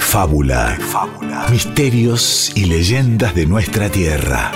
de 0.00 0.06
fábula. 0.06 1.46
Misterios 1.50 2.50
y 2.56 2.64
leyendas 2.64 3.34
de 3.34 3.46
nuestra 3.46 3.90
tierra. 3.90 4.50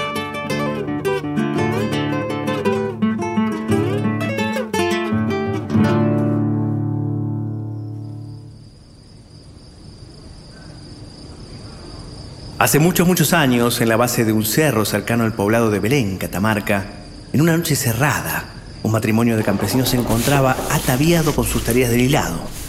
Hace 12.58 12.78
muchos, 12.78 13.06
muchos 13.06 13.32
años, 13.32 13.80
en 13.80 13.88
la 13.90 13.96
base 13.96 14.24
de 14.24 14.32
un 14.32 14.44
cerro 14.44 14.84
cercano 14.84 15.24
al 15.24 15.34
poblado 15.34 15.70
de 15.70 15.78
Belén, 15.78 16.16
Catamarca, 16.16 16.86
en 17.32 17.40
una 17.42 17.56
noche 17.56 17.76
cerrada, 17.76 18.46
un 18.82 18.92
matrimonio 18.92 19.36
de 19.36 19.44
campesinos 19.44 19.90
se 19.90 19.98
encontraba 19.98 20.56
ataviado 20.70 21.34
con 21.34 21.44
sus 21.44 21.62
tareas 21.62 21.90
del 21.90 22.00
hilado. 22.00 22.63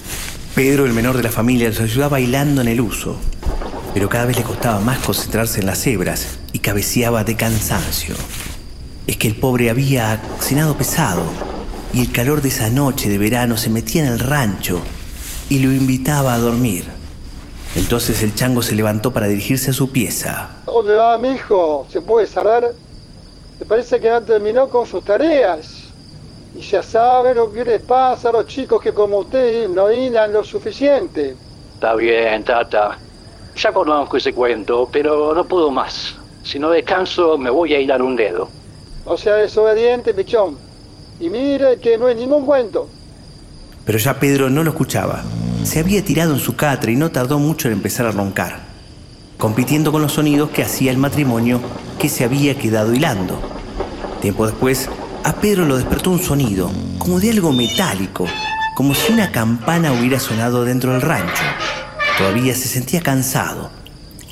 Pedro, 0.56 0.86
el 0.86 0.94
menor 0.94 1.18
de 1.18 1.24
la 1.24 1.32
familia, 1.32 1.68
los 1.68 1.82
ayudaba 1.82 2.12
bailando 2.12 2.62
en 2.62 2.70
el 2.70 2.80
uso, 2.80 3.18
pero 3.94 4.08
cada 4.08 4.24
vez 4.24 4.38
le 4.38 4.44
costaba 4.44 4.80
más 4.80 5.00
concentrarse 5.00 5.60
en 5.60 5.66
las 5.66 5.86
hebras 5.86 6.40
y 6.54 6.60
cabeceaba 6.60 7.26
de 7.26 7.36
cansancio. 7.36 8.16
Es 9.06 9.18
que 9.18 9.28
el 9.28 9.36
pobre 9.36 9.70
había 9.70 10.22
cenado 10.40 10.78
pesado 10.78 11.24
y 11.94 12.00
el 12.00 12.12
calor 12.14 12.42
de 12.42 12.48
esa 12.48 12.70
noche 12.70 13.10
de 13.10 13.18
verano 13.18 13.58
se 13.58 13.70
metía 13.70 14.06
en 14.06 14.14
el 14.14 14.20
rancho 14.20 14.80
y 15.50 15.60
lo 15.60 15.74
invitaba 15.74 16.34
a 16.34 16.40
dormir. 16.40 16.86
Entonces 17.76 18.24
el 18.24 18.34
chango 18.34 18.62
se 18.62 18.76
levantó 18.76 19.12
para 19.12 19.28
dirigirse 19.28 19.72
a 19.72 19.74
su 19.74 19.92
pieza. 19.92 20.52
¿Dónde 20.66 20.96
va, 20.96 21.18
mijo? 21.18 21.86
¿Se 21.92 22.00
puede 22.00 22.28
cerrar? 22.28 22.72
Me 23.60 23.66
parece 23.66 24.00
que 24.00 24.10
han 24.10 24.26
terminado 24.26 24.70
con 24.70 24.88
sus 24.88 25.04
tareas. 25.04 25.85
Y 26.56 26.62
ya 26.62 26.82
saben 26.82 27.36
lo 27.36 27.52
que 27.52 27.66
les 27.66 27.82
pasa 27.82 28.30
a 28.30 28.32
los 28.32 28.48
chicos 28.48 28.82
que 28.82 28.94
como 28.94 29.20
ustedes 29.20 29.70
no 29.70 29.92
hilan 29.92 30.32
lo 30.32 30.44
suficiente. 30.44 31.36
Está 31.74 31.96
bien, 31.96 32.44
tata. 32.46 32.98
Ya 33.58 33.74
conozco 33.74 34.18
ese 34.18 34.34
cuento, 34.34 34.88
pero 34.92 35.34
no 35.34 35.46
puedo 35.46 35.70
más. 35.70 36.16
Si 36.44 36.58
no 36.58 36.70
descanso, 36.70 37.38
me 37.38 37.50
voy 37.50 37.74
a 37.74 37.80
hilar 37.80 38.02
un 38.02 38.16
dedo. 38.16 38.50
O 39.06 39.18
sea, 39.18 39.36
desobediente, 39.36 40.14
pichón. 40.14 40.58
Y 41.20 41.30
mire 41.30 41.78
que 41.80 41.98
no 41.98 42.08
es 42.08 42.16
ningún 42.16 42.46
cuento. 42.46 42.88
Pero 43.86 43.98
ya 43.98 44.20
Pedro 44.20 44.50
no 44.50 44.64
lo 44.64 44.72
escuchaba. 44.72 45.24
Se 45.64 45.80
había 45.80 46.04
tirado 46.04 46.34
en 46.34 46.40
su 46.40 46.56
catre 46.56 46.94
y 46.94 46.96
no 46.96 47.12
tardó 47.12 47.38
mucho 47.38 47.68
en 47.68 47.74
empezar 47.74 48.06
a 48.06 48.12
roncar, 48.12 48.60
compitiendo 49.38 49.92
con 49.92 50.02
los 50.02 50.14
sonidos 50.14 50.50
que 50.52 50.64
hacía 50.64 50.92
el 50.92 50.98
matrimonio 50.98 51.60
que 52.00 52.10
se 52.10 52.24
había 52.24 52.58
quedado 52.58 52.94
hilando. 52.94 53.40
Tiempo 54.22 54.46
después, 54.46 54.90
a 55.26 55.34
Pedro 55.34 55.66
lo 55.66 55.76
despertó 55.76 56.12
un 56.12 56.20
sonido, 56.20 56.72
como 57.00 57.20
de 57.20 57.32
algo 57.32 57.52
metálico, 57.52 58.28
como 58.76 58.94
si 58.94 59.12
una 59.12 59.32
campana 59.32 59.92
hubiera 59.92 60.20
sonado 60.20 60.64
dentro 60.64 60.94
del 60.94 61.02
rancho. 61.02 61.42
Todavía 62.20 62.54
se 62.54 62.68
sentía 62.68 63.02
cansado. 63.02 63.72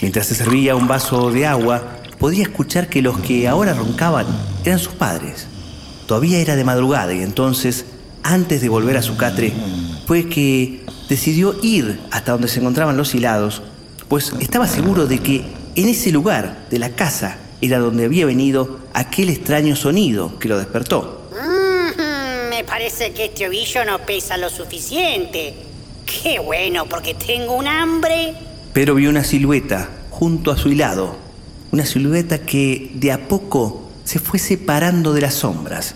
Mientras 0.04 0.28
se 0.28 0.36
servía 0.36 0.76
un 0.76 0.88
vaso 0.88 1.32
de 1.32 1.48
agua, 1.48 1.98
podía 2.20 2.44
escuchar 2.44 2.90
que 2.90 3.02
los 3.02 3.18
que 3.22 3.48
ahora 3.48 3.74
roncaban 3.74 4.28
eran 4.66 4.78
sus 4.78 4.94
padres. 4.94 5.48
Todavía 6.06 6.38
era 6.38 6.56
de 6.56 6.64
madrugada 6.64 7.12
y 7.12 7.24
entonces, 7.24 7.86
antes 8.22 8.62
de 8.62 8.70
volver 8.70 8.96
a 8.96 9.02
su 9.02 9.18
catre, 9.18 9.52
fue 10.06 10.30
que 10.30 10.86
decidió 11.10 11.56
ir 11.64 12.02
hasta 12.12 12.34
donde 12.34 12.48
se 12.48 12.60
encontraban 12.60 12.98
los 12.98 13.16
hilados, 13.16 13.64
pues 14.10 14.32
estaba 14.40 14.68
seguro 14.68 15.08
de 15.08 15.18
que 15.18 15.44
en 15.76 15.90
ese 15.90 16.12
lugar 16.12 16.68
de 16.70 16.78
la 16.78 16.92
casa 16.92 17.38
era 17.62 17.80
donde 17.80 18.06
había 18.06 18.28
venido 18.28 18.83
aquel 18.94 19.30
extraño 19.30 19.76
sonido 19.76 20.38
que 20.40 20.48
lo 20.48 20.58
despertó. 20.58 21.30
Mm, 21.32 22.50
me 22.50 22.64
parece 22.64 23.14
que 23.14 23.26
este 23.26 23.48
ovillo 23.48 23.86
no 23.86 24.00
pesa 24.00 24.38
lo 24.38 24.50
suficiente. 24.50 25.56
Qué 26.06 26.40
bueno, 26.40 26.86
porque 26.86 27.14
tengo 27.14 27.54
un 27.54 27.68
hambre. 27.68 28.36
Pero 28.74 28.96
vio 28.96 29.10
una 29.10 29.24
silueta 29.24 29.90
junto 30.10 30.52
a 30.52 30.58
su 30.58 30.70
hilado, 30.70 31.16
una 31.72 31.86
silueta 31.86 32.40
que 32.40 32.92
de 32.94 33.12
a 33.12 33.28
poco 33.28 33.90
se 34.04 34.20
fue 34.20 34.40
separando 34.40 35.14
de 35.14 35.22
las 35.22 35.36
sombras. 35.36 35.96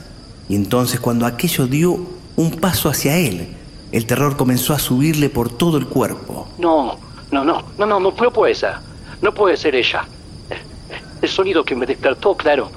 Y 0.50 0.56
entonces 0.56 1.00
cuando 1.00 1.25
aquello 1.25 1.68
dio 1.68 2.00
un 2.35 2.52
paso 2.52 2.90
hacia 2.90 3.18
él, 3.18 3.47
el 3.91 4.06
terror 4.06 4.38
comenzó 4.38 4.74
a 4.74 4.79
subirle 4.79 5.29
por 5.29 5.50
todo 5.50 5.78
el 5.78 5.88
cuerpo. 5.88 6.47
No, 6.58 6.97
no, 7.31 7.44
no, 7.44 7.64
no, 7.78 7.85
no, 7.85 8.00
no, 8.00 8.12
no 8.12 8.34
puede 8.34 8.56
ser. 8.56 8.74
No 9.22 9.34
puede 9.34 9.58
ser 9.58 9.75
ella. 9.75 10.08
El 11.22 11.29
sonido 11.29 11.64
que 11.64 11.75
me 11.75 11.85
despertó, 11.85 12.35
claro, 12.35 12.69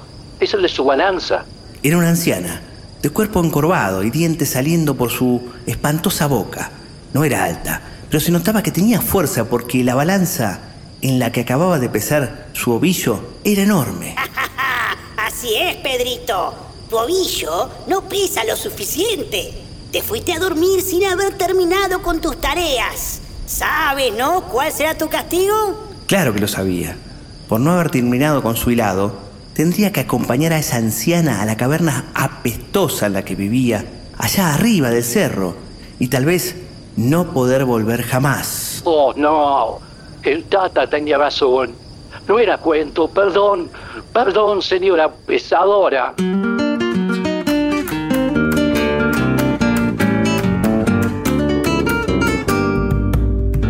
es 0.45 0.53
el 0.53 0.61
de 0.61 0.69
su 0.69 0.83
balanza. 0.83 1.45
Era 1.83 1.97
una 1.97 2.09
anciana, 2.09 2.61
de 3.01 3.09
cuerpo 3.09 3.43
encorvado 3.43 4.03
y 4.03 4.11
dientes 4.11 4.49
saliendo 4.49 4.95
por 4.95 5.11
su 5.11 5.41
espantosa 5.65 6.27
boca. 6.27 6.71
No 7.13 7.23
era 7.23 7.43
alta, 7.43 7.81
pero 8.09 8.19
se 8.19 8.31
notaba 8.31 8.63
que 8.63 8.71
tenía 8.71 9.01
fuerza 9.01 9.45
porque 9.45 9.83
la 9.83 9.95
balanza 9.95 10.59
en 11.01 11.19
la 11.19 11.31
que 11.31 11.41
acababa 11.41 11.79
de 11.79 11.89
pesar 11.89 12.47
su 12.53 12.71
ovillo 12.71 13.21
era 13.43 13.63
enorme. 13.63 14.15
Así 15.17 15.55
es, 15.55 15.75
Pedrito. 15.77 16.53
Tu 16.89 16.97
ovillo 16.97 17.69
no 17.87 18.07
pesa 18.07 18.43
lo 18.43 18.55
suficiente. 18.55 19.53
Te 19.91 20.01
fuiste 20.01 20.33
a 20.33 20.39
dormir 20.39 20.81
sin 20.81 21.05
haber 21.05 21.37
terminado 21.37 22.01
con 22.01 22.21
tus 22.21 22.39
tareas. 22.39 23.21
¿Sabes, 23.45 24.13
no? 24.17 24.43
¿Cuál 24.43 24.71
será 24.71 24.97
tu 24.97 25.09
castigo? 25.09 25.89
Claro 26.07 26.33
que 26.33 26.39
lo 26.39 26.47
sabía 26.47 26.95
por 27.51 27.59
no 27.59 27.73
haber 27.73 27.89
terminado 27.89 28.41
con 28.41 28.55
su 28.55 28.71
hilado, 28.71 29.13
tendría 29.61 29.91
que 29.91 29.99
acompañar 29.99 30.53
a 30.53 30.57
esa 30.57 30.77
anciana 30.77 31.39
a 31.39 31.45
la 31.45 31.55
caverna 31.55 32.05
apestosa 32.15 33.05
en 33.05 33.13
la 33.13 33.23
que 33.23 33.35
vivía, 33.35 33.85
allá 34.17 34.55
arriba 34.55 34.89
del 34.89 35.03
cerro, 35.03 35.55
y 35.99 36.07
tal 36.07 36.25
vez 36.25 36.55
no 36.97 37.31
poder 37.31 37.65
volver 37.65 38.01
jamás. 38.01 38.81
Oh, 38.85 39.13
no. 39.15 39.77
El 40.23 40.45
tata 40.45 40.87
tenía 40.87 41.19
razón. 41.19 41.75
No 42.27 42.39
era 42.39 42.57
cuento, 42.57 43.07
perdón. 43.07 43.69
Perdón, 44.11 44.63
señora 44.63 45.11
pesadora. 45.11 46.15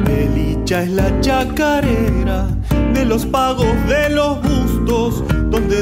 Elicha 0.07 0.83
es 0.83 0.89
la 0.91 1.19
chacarera 1.19 2.47
de 2.93 3.03
los 3.03 3.25
pagos 3.25 3.67
de 3.89 4.09
los 4.11 4.50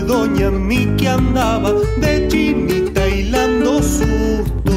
doña 0.10 0.50
Miki 0.50 1.06
andaba 1.06 1.72
de 2.02 2.28
chinita 2.30 3.08
hilando 3.08 3.74
susto. 3.84 4.76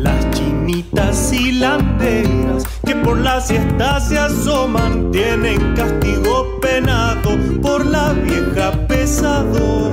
Las 0.00 0.20
chinitas 0.32 1.32
hilanderas 1.32 2.64
que 2.84 2.96
por 2.96 3.18
la 3.18 3.40
siesta 3.40 4.00
se 4.00 4.18
asoman 4.18 5.12
tienen 5.12 5.60
castigo 5.76 6.58
penado 6.60 7.30
por 7.62 7.86
la 7.86 8.12
vieja 8.14 8.72
pesadora. 8.88 9.85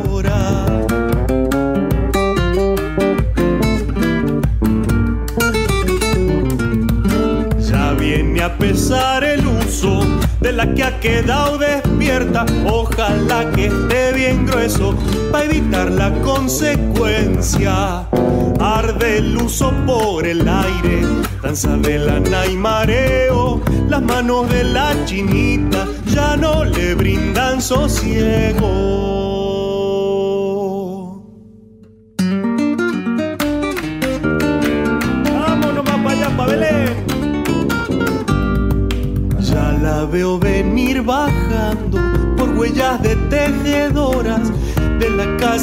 De 10.44 10.52
la 10.52 10.74
que 10.74 10.84
ha 10.84 11.00
quedado 11.00 11.58
despierta. 11.58 12.46
Ojalá 12.70 13.50
que 13.52 13.68
esté 13.68 14.12
bien 14.14 14.46
grueso 14.46 14.94
para 15.32 15.46
evitar 15.46 15.90
la 15.90 16.12
consecuencia. 16.22 18.06
Arde 18.60 19.18
el 19.18 19.38
uso 19.38 19.74
por 19.86 20.28
el 20.28 20.48
aire, 20.48 21.02
danza 21.42 21.78
de 21.78 21.98
lana 21.98 22.46
y 22.46 22.58
mareo. 22.58 23.62
Las 23.88 24.02
manos 24.02 24.50
de 24.50 24.66
la 24.66 24.94
chinita 25.06 25.88
ya 26.08 26.36
no 26.36 26.66
le 26.66 26.94
brindan 26.94 27.62
sosiego. 27.62 29.13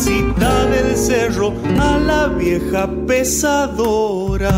Casita 0.00 0.64
del 0.64 0.97
cerro 0.97 1.52
a 1.79 1.99
la 1.99 2.29
vieja 2.29 2.88
pesadora. 3.06 4.50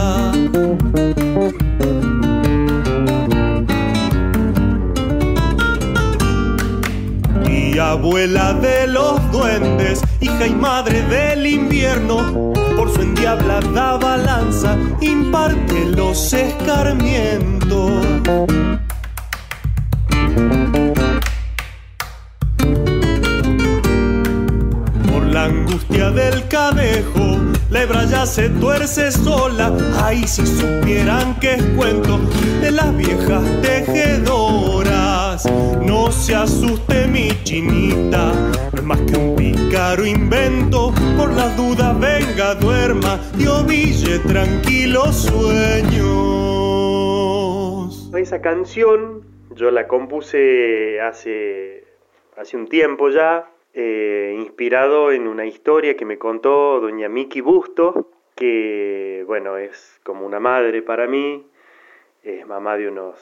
Y 7.50 7.76
abuela 7.76 8.52
de 8.54 8.86
los 8.86 9.32
duendes, 9.32 10.00
hija 10.20 10.46
y 10.46 10.54
madre 10.54 11.02
del 11.08 11.44
invierno, 11.44 12.52
por 12.76 12.92
su 12.92 13.02
endiablada 13.02 13.96
balanza 13.96 14.76
imparte 15.00 15.86
los 15.86 16.32
escarmientos. 16.32 17.90
Hebra 27.82 28.04
ya 28.04 28.24
se 28.26 28.48
tuerce 28.48 29.10
sola. 29.10 29.76
Ay, 30.04 30.22
si 30.28 30.46
supieran 30.46 31.40
que 31.40 31.54
es 31.54 31.64
cuento 31.76 32.18
de 32.60 32.70
las 32.70 32.96
viejas 32.96 33.42
tejedoras. 33.60 35.44
No 35.84 36.12
se 36.12 36.36
asuste 36.36 37.08
mi 37.08 37.30
chinita, 37.42 38.32
no 38.72 38.78
es 38.78 38.84
más 38.84 39.00
que 39.00 39.16
un 39.16 39.34
pícaro 39.34 40.06
invento. 40.06 40.94
Por 41.16 41.32
las 41.32 41.56
dudas 41.56 41.98
venga, 41.98 42.54
duerma 42.54 43.18
y 43.36 43.48
oville 43.48 44.20
tranquilo 44.28 45.12
sueños. 45.12 46.12
Esa 48.16 48.40
canción 48.40 49.26
yo 49.56 49.72
la 49.72 49.88
compuse 49.88 51.00
hace, 51.00 51.84
hace 52.36 52.56
un 52.56 52.68
tiempo 52.68 53.10
ya, 53.10 53.50
eh, 53.74 54.36
inspirado 54.38 55.12
en 55.12 55.26
una 55.26 55.46
historia 55.46 55.96
que 55.96 56.04
me 56.04 56.18
contó 56.18 56.80
doña 56.80 57.08
Miki 57.08 57.40
Busto, 57.40 58.10
que 58.34 59.24
bueno, 59.26 59.56
es 59.56 60.00
como 60.02 60.26
una 60.26 60.40
madre 60.40 60.82
para 60.82 61.06
mí, 61.06 61.46
es 62.22 62.46
mamá 62.46 62.76
de, 62.76 62.88
unos, 62.88 63.16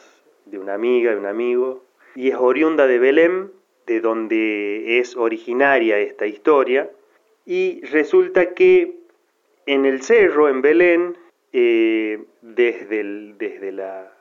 de 0.46 0.58
una 0.58 0.74
amiga, 0.74 1.12
de 1.12 1.18
un 1.18 1.26
amigo, 1.26 1.84
y 2.14 2.30
es 2.30 2.36
oriunda 2.36 2.86
de 2.86 2.98
Belén, 2.98 3.52
de 3.86 4.00
donde 4.00 4.98
es 4.98 5.16
originaria 5.16 5.98
esta 5.98 6.26
historia, 6.26 6.90
y 7.46 7.80
resulta 7.86 8.54
que 8.54 8.96
en 9.66 9.86
el 9.86 10.02
cerro, 10.02 10.48
en 10.48 10.62
Belén, 10.62 11.16
eh, 11.52 12.24
desde, 12.42 13.02
desde, 13.38 13.72
la, 13.72 14.12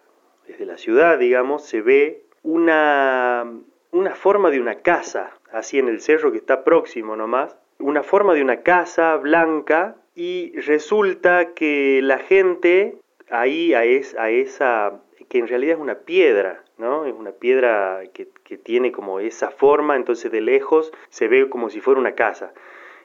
desde 0.48 0.66
la 0.66 0.78
ciudad, 0.78 1.18
digamos, 1.20 1.66
se 1.66 1.82
ve 1.82 2.24
una, 2.44 3.52
una 3.92 4.16
forma 4.16 4.50
de 4.50 4.60
una 4.60 4.76
casa, 4.76 5.32
así 5.52 5.80
en 5.80 5.88
el 5.88 6.02
cerro 6.02 6.32
que 6.32 6.38
está 6.38 6.64
próximo 6.64 7.16
nomás, 7.16 7.56
una 7.80 8.04
forma 8.04 8.34
de 8.34 8.42
una 8.42 8.62
casa 8.62 9.16
blanca 9.18 9.96
y 10.16 10.52
resulta 10.60 11.54
que 11.54 12.02
la 12.04 12.18
gente 12.18 12.98
ahí 13.30 13.74
a, 13.74 13.86
esa, 13.86 15.02
que 15.30 15.40
en 15.40 15.48
realidad 15.48 15.76
es 15.76 15.82
una 15.82 16.00
piedra, 16.00 16.64
¿no? 16.78 17.06
Es 17.06 17.14
una 17.14 17.32
piedra 17.32 18.02
que, 18.14 18.28
tiene 18.64 18.92
como 18.92 19.20
esa 19.20 19.52
forma, 19.52 19.96
entonces 19.96 20.32
de 20.32 20.42
lejos 20.42 20.92
se 21.10 21.28
ve 21.28 21.50
como 21.50 21.70
si 21.70 21.82
fuera 21.82 22.00
una 22.00 22.16
casa. 22.16 22.52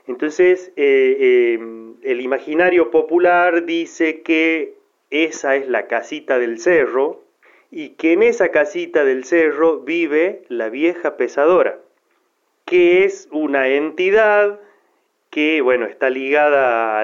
Entonces 0.07 0.73
eh, 0.77 1.17
eh, 1.21 1.59
el 2.03 2.21
imaginario 2.23 2.91
popular 2.91 3.65
dice 3.67 4.23
que 4.23 4.75
esa 5.11 5.55
es 5.57 5.69
la 5.69 5.87
casita 5.87 6.39
del 6.39 6.59
cerro 6.59 7.23
y 7.71 7.91
que 7.91 8.15
en 8.15 8.23
esa 8.23 8.49
casita 8.51 9.05
del 9.05 9.25
cerro 9.25 9.81
vive 9.81 10.43
la 10.49 10.71
vieja 10.71 11.17
pesadora 11.17 11.84
que 12.65 13.05
es 13.05 13.29
una 13.31 13.69
entidad 13.69 14.61
que, 15.31 15.61
bueno, 15.63 15.87
está 15.87 16.11
ligada 16.11 17.01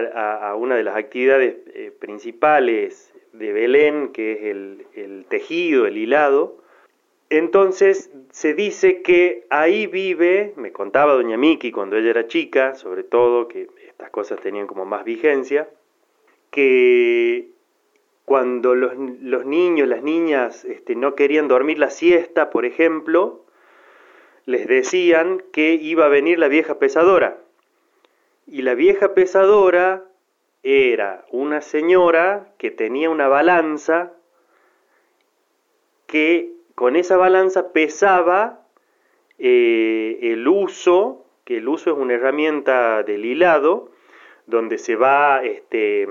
a, 0.48 0.54
una 0.54 0.76
de 0.76 0.84
las 0.84 0.96
actividades 0.96 1.56
eh, 1.74 1.92
principales 1.98 3.12
de 3.32 3.52
Belén, 3.52 4.12
que 4.12 4.32
es 4.32 4.42
el, 4.96 5.26
tejido, 5.28 5.86
el 5.86 5.98
hilado. 5.98 6.56
Entonces 7.28 8.10
se 8.30 8.54
dice 8.54 9.02
que 9.02 9.46
ahí 9.50 9.86
vive, 9.86 10.52
me 10.56 10.72
contaba 10.72 11.14
doña 11.14 11.36
Miki 11.36 11.72
cuando 11.72 11.96
ella 11.96 12.10
era 12.10 12.26
chica, 12.26 12.74
sobre 12.74 13.04
todo, 13.04 13.48
que 13.48 13.68
estas 13.86 14.10
cosas 14.10 14.40
tenían 14.40 14.66
como 14.66 14.84
más 14.84 15.04
vigencia, 15.04 15.68
que 16.50 17.48
cuando 18.24 18.76
los, 18.76 18.96
niños, 19.44 19.88
las 19.88 20.02
niñas 20.04 20.64
este, 20.64 20.94
no 20.94 21.16
querían 21.16 21.48
dormir 21.48 21.80
la 21.80 21.90
siesta, 21.90 22.50
por 22.50 22.64
ejemplo, 22.64 23.44
les 24.46 24.66
decían 24.66 25.42
que 25.52 25.74
iba 25.74 26.06
a 26.06 26.08
venir 26.08 26.38
la 26.38 26.48
vieja 26.48 26.78
pesadora. 26.78 27.38
Y 28.46 28.62
la 28.62 28.74
vieja 28.74 29.14
pesadora 29.14 30.04
era 30.62 31.24
una 31.30 31.60
señora 31.60 32.52
que 32.58 32.70
tenía 32.70 33.10
una 33.10 33.28
balanza 33.28 34.12
que 36.06 36.52
con 36.74 36.96
esa 36.96 37.16
balanza 37.16 37.72
pesaba 37.72 38.60
eh, 39.38 40.18
el 40.22 40.46
uso, 40.48 41.24
que 41.44 41.58
el 41.58 41.68
uso 41.68 41.90
es 41.92 41.96
una 41.96 42.14
herramienta 42.14 43.02
del 43.02 43.24
hilado, 43.24 43.90
donde 44.46 44.78
se 44.78 44.96
va 44.96 45.42
este, 45.44 46.08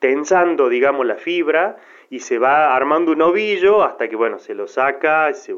tensando, 0.00 0.68
digamos, 0.68 1.06
la 1.06 1.16
fibra 1.16 1.76
y 2.10 2.20
se 2.20 2.38
va 2.38 2.74
armando 2.74 3.12
un 3.12 3.22
ovillo 3.22 3.82
hasta 3.82 4.08
que, 4.08 4.16
bueno, 4.16 4.38
se 4.38 4.54
lo 4.54 4.66
saca, 4.66 5.32
se 5.32 5.54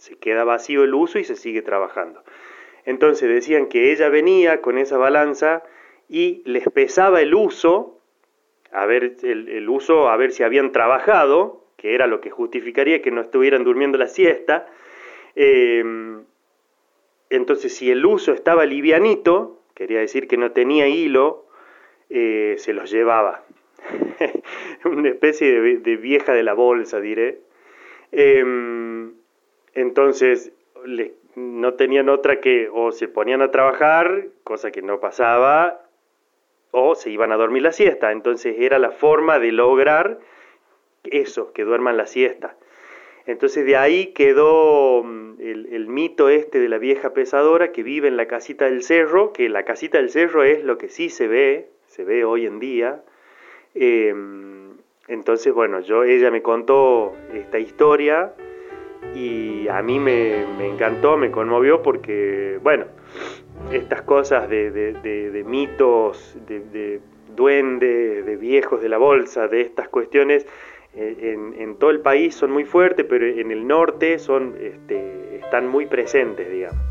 se 0.00 0.16
queda 0.16 0.44
vacío 0.44 0.82
el 0.82 0.94
uso 0.94 1.18
y 1.18 1.24
se 1.24 1.36
sigue 1.36 1.60
trabajando. 1.60 2.24
Entonces 2.86 3.28
decían 3.28 3.66
que 3.66 3.92
ella 3.92 4.08
venía 4.08 4.62
con 4.62 4.78
esa 4.78 4.96
balanza 4.96 5.62
y 6.08 6.42
les 6.46 6.66
pesaba 6.70 7.20
el 7.20 7.34
uso, 7.34 8.00
a 8.72 8.86
ver 8.86 9.16
el, 9.22 9.68
uso, 9.68 10.08
a 10.08 10.16
ver 10.16 10.32
si 10.32 10.42
habían 10.42 10.72
trabajado, 10.72 11.66
que 11.76 11.94
era 11.94 12.06
lo 12.06 12.20
que 12.22 12.30
justificaría 12.30 13.02
que 13.02 13.10
no 13.10 13.20
estuvieran 13.20 13.62
durmiendo 13.62 13.98
la 13.98 14.08
siesta. 14.08 14.66
Eh, 15.36 15.84
entonces, 17.28 17.76
si 17.76 17.90
el 17.90 18.04
uso 18.06 18.32
estaba 18.32 18.64
livianito, 18.64 19.60
quería 19.74 20.00
decir 20.00 20.26
que 20.26 20.38
no 20.38 20.52
tenía 20.52 20.88
hilo, 20.88 21.46
eh, 22.08 22.54
se 22.58 22.72
los 22.72 22.90
llevaba. 22.90 23.44
Una 24.84 25.10
especie 25.10 25.60
de, 25.60 25.96
vieja 25.96 26.32
de 26.32 26.42
la 26.42 26.54
bolsa, 26.54 27.00
diré. 27.00 27.40
Eh, 28.12 29.12
entonces 29.74 30.52
no 31.34 31.74
tenían 31.74 32.08
otra 32.08 32.40
que 32.40 32.68
o 32.72 32.92
se 32.92 33.08
ponían 33.08 33.42
a 33.42 33.50
trabajar, 33.50 34.26
cosa 34.44 34.70
que 34.70 34.82
no 34.82 35.00
pasaba, 35.00 35.82
o 36.70 36.94
se 36.94 37.10
iban 37.10 37.32
a 37.32 37.36
dormir 37.36 37.62
la 37.62 37.72
siesta. 37.72 38.12
Entonces 38.12 38.56
era 38.58 38.78
la 38.78 38.90
forma 38.90 39.38
de 39.38 39.52
lograr 39.52 40.18
eso, 41.04 41.52
que 41.52 41.64
duerman 41.64 41.96
la 41.96 42.06
siesta. 42.06 42.56
Entonces 43.26 43.64
de 43.64 43.76
ahí 43.76 44.08
quedó 44.08 45.02
mm, 45.04 45.40
el, 45.40 45.86
mito 45.88 46.28
este 46.28 46.58
de 46.58 46.68
la 46.68 46.78
vieja 46.78 47.12
pesadora 47.12 47.72
que 47.72 47.82
vive 47.82 48.08
en 48.08 48.16
la 48.16 48.26
casita 48.26 48.64
del 48.64 48.82
cerro, 48.82 49.32
que 49.32 49.48
la 49.48 49.64
casita 49.64 49.98
del 49.98 50.10
cerro 50.10 50.42
es 50.42 50.64
lo 50.64 50.78
que 50.78 50.88
sí 50.88 51.10
se 51.10 51.28
ve, 51.28 51.68
se 51.86 52.04
ve 52.04 52.24
hoy 52.24 52.46
en 52.46 52.58
día. 52.60 53.02
Em, 53.74 54.76
entonces, 55.08 55.52
bueno, 55.52 55.80
yo, 55.80 56.04
ella 56.04 56.30
me 56.30 56.42
contó 56.42 57.12
esta 57.34 57.58
historia 57.58 58.32
y 59.14 59.68
a 59.68 59.82
mí 59.82 59.98
me, 59.98 60.44
encantó, 60.66 61.16
me 61.16 61.30
conmovió 61.30 61.82
porque, 61.82 62.58
bueno, 62.62 62.86
estas 63.72 64.02
cosas 64.02 64.48
de, 64.48 65.44
mitos, 65.46 66.36
de, 66.46 67.00
duendes, 67.34 68.26
de 68.26 68.36
viejos 68.36 68.82
de 68.82 68.88
la 68.88 68.98
bolsa, 68.98 69.48
de 69.48 69.62
estas 69.62 69.88
cuestiones, 69.88 70.46
eh, 70.94 71.36
en, 71.58 71.76
todo 71.76 71.90
el 71.90 72.00
país 72.00 72.34
son 72.34 72.50
muy 72.50 72.64
fuertes, 72.64 73.06
pero 73.08 73.26
en 73.26 73.50
el 73.50 73.66
norte 73.66 74.18
son, 74.18 74.56
este, 74.60 75.36
están 75.36 75.68
muy 75.68 75.86
presentes, 75.86 76.50
digamos. 76.50 76.89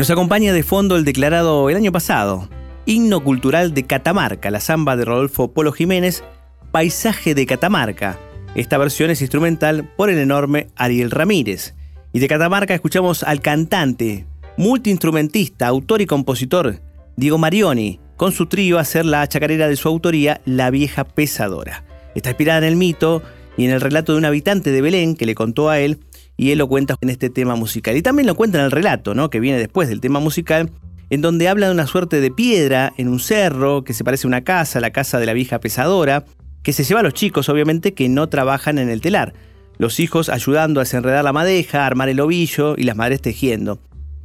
Nos 0.00 0.08
acompaña 0.08 0.54
de 0.54 0.62
fondo 0.62 0.96
el 0.96 1.04
declarado 1.04 1.68
el 1.68 1.76
año 1.76 1.92
pasado, 1.92 2.48
Himno 2.86 3.22
Cultural 3.22 3.74
de 3.74 3.82
Catamarca, 3.86 4.50
la 4.50 4.60
samba 4.60 4.96
de 4.96 5.04
Rodolfo 5.04 5.52
Polo 5.52 5.72
Jiménez, 5.72 6.24
Paisaje 6.72 7.34
de 7.34 7.44
Catamarca. 7.44 8.18
Esta 8.54 8.78
versión 8.78 9.10
es 9.10 9.20
instrumental 9.20 9.92
por 9.98 10.08
el 10.08 10.16
enorme 10.16 10.68
Ariel 10.74 11.10
Ramírez. 11.10 11.74
Y 12.14 12.20
de 12.20 12.28
Catamarca 12.28 12.72
escuchamos 12.72 13.22
al 13.24 13.42
cantante, 13.42 14.24
multiinstrumentista, 14.56 15.66
autor 15.66 16.00
y 16.00 16.06
compositor 16.06 16.80
Diego 17.16 17.36
Marioni, 17.36 18.00
con 18.16 18.32
su 18.32 18.46
trío 18.46 18.78
hacer 18.78 19.04
la 19.04 19.28
chacarera 19.28 19.68
de 19.68 19.76
su 19.76 19.86
autoría, 19.86 20.40
La 20.46 20.70
Vieja 20.70 21.04
Pesadora. 21.04 21.84
Está 22.14 22.30
inspirada 22.30 22.60
en 22.60 22.64
el 22.64 22.76
mito 22.76 23.22
y 23.58 23.66
en 23.66 23.72
el 23.72 23.82
relato 23.82 24.12
de 24.12 24.18
un 24.18 24.24
habitante 24.24 24.72
de 24.72 24.80
Belén 24.80 25.14
que 25.14 25.26
le 25.26 25.34
contó 25.34 25.68
a 25.68 25.78
él 25.78 25.98
y 26.40 26.52
él 26.52 26.58
lo 26.58 26.68
cuenta 26.68 26.96
en 27.02 27.10
este 27.10 27.28
tema 27.28 27.54
musical. 27.54 27.98
Y 27.98 28.00
también 28.00 28.26
lo 28.26 28.34
cuenta 28.34 28.58
en 28.58 28.64
el 28.64 28.70
relato, 28.70 29.14
¿no? 29.14 29.28
que 29.28 29.40
viene 29.40 29.58
después 29.58 29.90
del 29.90 30.00
tema 30.00 30.20
musical, 30.20 30.70
en 31.10 31.20
donde 31.20 31.48
habla 31.48 31.66
de 31.66 31.72
una 31.74 31.86
suerte 31.86 32.22
de 32.22 32.30
piedra 32.30 32.94
en 32.96 33.08
un 33.08 33.20
cerro 33.20 33.84
que 33.84 33.92
se 33.92 34.04
parece 34.04 34.26
a 34.26 34.28
una 34.28 34.40
casa, 34.40 34.80
la 34.80 34.90
casa 34.90 35.20
de 35.20 35.26
la 35.26 35.34
vieja 35.34 35.60
pesadora, 35.60 36.24
que 36.62 36.72
se 36.72 36.82
lleva 36.82 37.00
a 37.00 37.02
los 37.02 37.12
chicos, 37.12 37.50
obviamente, 37.50 37.92
que 37.92 38.08
no 38.08 38.30
trabajan 38.30 38.78
en 38.78 38.88
el 38.88 39.02
telar. 39.02 39.34
Los 39.76 40.00
hijos 40.00 40.30
ayudando 40.30 40.80
a 40.80 40.84
desenredar 40.84 41.24
la 41.24 41.34
madeja, 41.34 41.82
a 41.82 41.86
armar 41.86 42.08
el 42.08 42.20
ovillo 42.20 42.74
y 42.74 42.84
las 42.84 42.96
madres 42.96 43.20
tejiendo. 43.20 43.78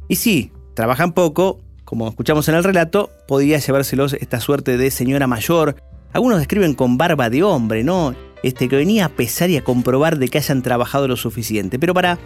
Y 0.08 0.16
sí, 0.16 0.52
trabajan 0.72 1.12
poco, 1.12 1.60
como 1.84 2.08
escuchamos 2.08 2.48
en 2.48 2.54
el 2.54 2.64
relato, 2.64 3.10
podía 3.28 3.58
llevárselos 3.58 4.14
esta 4.14 4.40
suerte 4.40 4.78
de 4.78 4.90
señora 4.90 5.26
mayor. 5.26 5.76
Algunos 6.14 6.38
describen 6.38 6.72
con 6.72 6.96
barba 6.96 7.28
de 7.28 7.42
hombre, 7.42 7.84
¿no? 7.84 8.14
Este, 8.42 8.68
que 8.68 8.76
venía 8.76 9.06
a 9.06 9.08
pesar 9.10 9.50
y 9.50 9.56
a 9.56 9.64
comprobar 9.64 10.18
de 10.18 10.28
que 10.28 10.38
hayan 10.38 10.62
trabajado 10.62 11.08
lo 11.08 11.16
suficiente. 11.16 11.78
Pero 11.78 11.94
para 11.94 12.18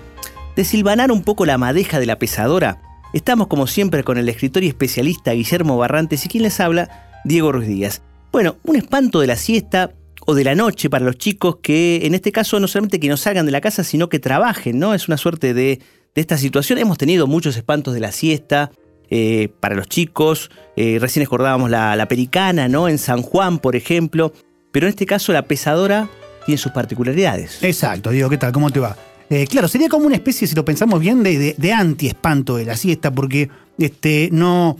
desilvanar 0.56 1.12
un 1.12 1.22
poco 1.22 1.46
la 1.46 1.58
madeja 1.58 2.00
de 2.00 2.06
la 2.06 2.18
pesadora, 2.18 2.82
estamos 3.12 3.46
como 3.46 3.66
siempre 3.66 4.04
con 4.04 4.18
el 4.18 4.28
escritor 4.28 4.62
y 4.64 4.68
especialista 4.68 5.32
Guillermo 5.32 5.78
Barrantes 5.78 6.24
y 6.24 6.28
quien 6.28 6.42
les 6.42 6.60
habla, 6.60 7.20
Diego 7.24 7.52
Ruiz 7.52 7.68
Díaz. 7.68 8.02
Bueno, 8.32 8.56
un 8.64 8.76
espanto 8.76 9.20
de 9.20 9.26
la 9.26 9.36
siesta 9.36 9.92
o 10.26 10.34
de 10.34 10.44
la 10.44 10.54
noche 10.54 10.90
para 10.90 11.04
los 11.04 11.16
chicos 11.16 11.56
que 11.62 12.00
en 12.04 12.14
este 12.14 12.32
caso 12.32 12.60
no 12.60 12.68
solamente 12.68 13.00
que 13.00 13.08
no 13.08 13.16
salgan 13.16 13.46
de 13.46 13.52
la 13.52 13.60
casa, 13.60 13.84
sino 13.84 14.08
que 14.08 14.18
trabajen, 14.18 14.78
¿no? 14.78 14.94
Es 14.94 15.08
una 15.08 15.16
suerte 15.16 15.54
de, 15.54 15.80
esta 16.14 16.36
situación. 16.36 16.78
Hemos 16.78 16.98
tenido 16.98 17.26
muchos 17.26 17.56
espantos 17.56 17.94
de 17.94 18.00
la 18.00 18.12
siesta 18.12 18.70
eh, 19.08 19.48
para 19.60 19.74
los 19.74 19.88
chicos. 19.88 20.50
Eh, 20.76 20.98
recién 21.00 21.24
acordábamos 21.24 21.70
la, 21.70 21.96
la 21.96 22.08
pericana, 22.08 22.68
¿no? 22.68 22.88
En 22.88 22.98
San 22.98 23.22
Juan, 23.22 23.58
por 23.58 23.74
ejemplo. 23.74 24.32
Pero 24.72 24.86
en 24.86 24.90
este 24.90 25.06
caso 25.06 25.32
la 25.32 25.42
pesadora 25.42 26.08
tiene 26.46 26.58
sus 26.58 26.72
particularidades. 26.72 27.62
Exacto, 27.62 28.10
digo, 28.10 28.28
¿qué 28.30 28.38
tal? 28.38 28.52
¿Cómo 28.52 28.70
te 28.70 28.80
va? 28.80 28.96
Eh, 29.28 29.46
claro, 29.46 29.68
sería 29.68 29.88
como 29.88 30.06
una 30.06 30.16
especie, 30.16 30.48
si 30.48 30.56
lo 30.56 30.64
pensamos 30.64 30.98
bien, 30.98 31.22
de, 31.22 31.54
de, 31.56 31.72
anti-espanto 31.72 32.56
de 32.56 32.64
la 32.64 32.76
siesta, 32.76 33.12
porque 33.12 33.48
este, 33.78 34.28
no, 34.32 34.76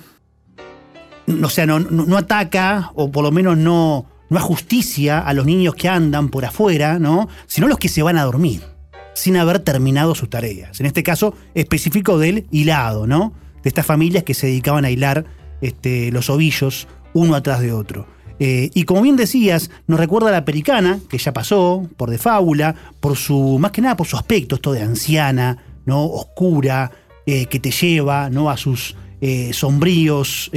no, 1.26 1.48
no, 1.78 2.16
ataca, 2.16 2.90
o 2.94 3.12
por 3.12 3.22
lo 3.22 3.30
menos 3.30 3.56
no, 3.56 4.06
no 4.28 4.38
ajusticia 4.38 5.20
a 5.20 5.32
los 5.34 5.46
niños 5.46 5.76
que 5.76 5.88
andan 5.88 6.30
por 6.30 6.44
afuera, 6.44 6.98
¿no? 6.98 7.28
Sino 7.46 7.68
los 7.68 7.78
que 7.78 7.88
se 7.88 8.02
van 8.02 8.18
a 8.18 8.24
dormir, 8.24 8.62
sin 9.14 9.36
haber 9.36 9.60
terminado 9.60 10.16
sus 10.16 10.28
tareas. 10.28 10.80
En 10.80 10.86
este 10.86 11.04
caso 11.04 11.32
específico 11.54 12.18
del 12.18 12.48
hilado, 12.50 13.06
¿no? 13.06 13.32
De 13.62 13.68
estas 13.68 13.86
familias 13.86 14.24
que 14.24 14.34
se 14.34 14.48
dedicaban 14.48 14.84
a 14.84 14.90
hilar 14.90 15.26
este, 15.60 16.10
los 16.10 16.28
ovillos 16.28 16.88
uno 17.12 17.36
atrás 17.36 17.60
de 17.60 17.72
otro. 17.72 18.06
Eh, 18.42 18.70
y 18.72 18.84
como 18.84 19.02
bien 19.02 19.16
decías, 19.16 19.70
nos 19.86 20.00
recuerda 20.00 20.30
a 20.30 20.32
la 20.32 20.46
pericana, 20.46 20.98
que 21.10 21.18
ya 21.18 21.32
pasó, 21.32 21.86
por 21.98 22.10
de 22.10 22.16
fábula, 22.16 22.74
por 22.98 23.16
su, 23.16 23.58
más 23.60 23.70
que 23.70 23.82
nada 23.82 23.96
por 23.96 24.06
su 24.06 24.16
aspecto, 24.16 24.54
esto 24.54 24.72
de 24.72 24.80
anciana, 24.80 25.58
¿no? 25.84 26.06
Oscura, 26.06 26.90
eh, 27.26 27.46
que 27.46 27.60
te 27.60 27.70
lleva, 27.70 28.30
¿no? 28.30 28.48
A 28.48 28.56
sus 28.56 28.96
eh, 29.20 29.50
sombríos 29.52 30.50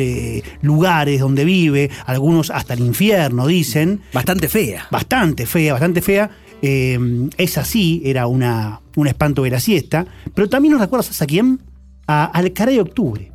lugares 0.61 1.19
donde 1.19 1.43
vive, 1.43 1.89
algunos 2.05 2.49
hasta 2.49 2.73
el 2.73 2.79
infierno, 2.79 3.47
dicen. 3.47 3.99
Bastante 4.13 4.47
fea. 4.47 4.87
Bastante 4.89 5.45
fea, 5.45 5.73
bastante 5.73 6.01
fea. 6.01 6.31
es 6.61 7.57
así, 7.57 8.01
era 8.05 8.27
una, 8.27 8.79
un 8.95 9.07
espanto 9.07 9.43
de 9.43 9.49
la 9.49 9.59
siesta. 9.59 10.05
Pero 10.33 10.47
también 10.47 10.71
nos 10.71 10.81
recuerda, 10.81 11.05
a 11.19 11.25
quién? 11.25 11.59
al 12.07 12.53
Caray 12.53 12.75
de 12.75 12.81
Octubre. 12.81 13.32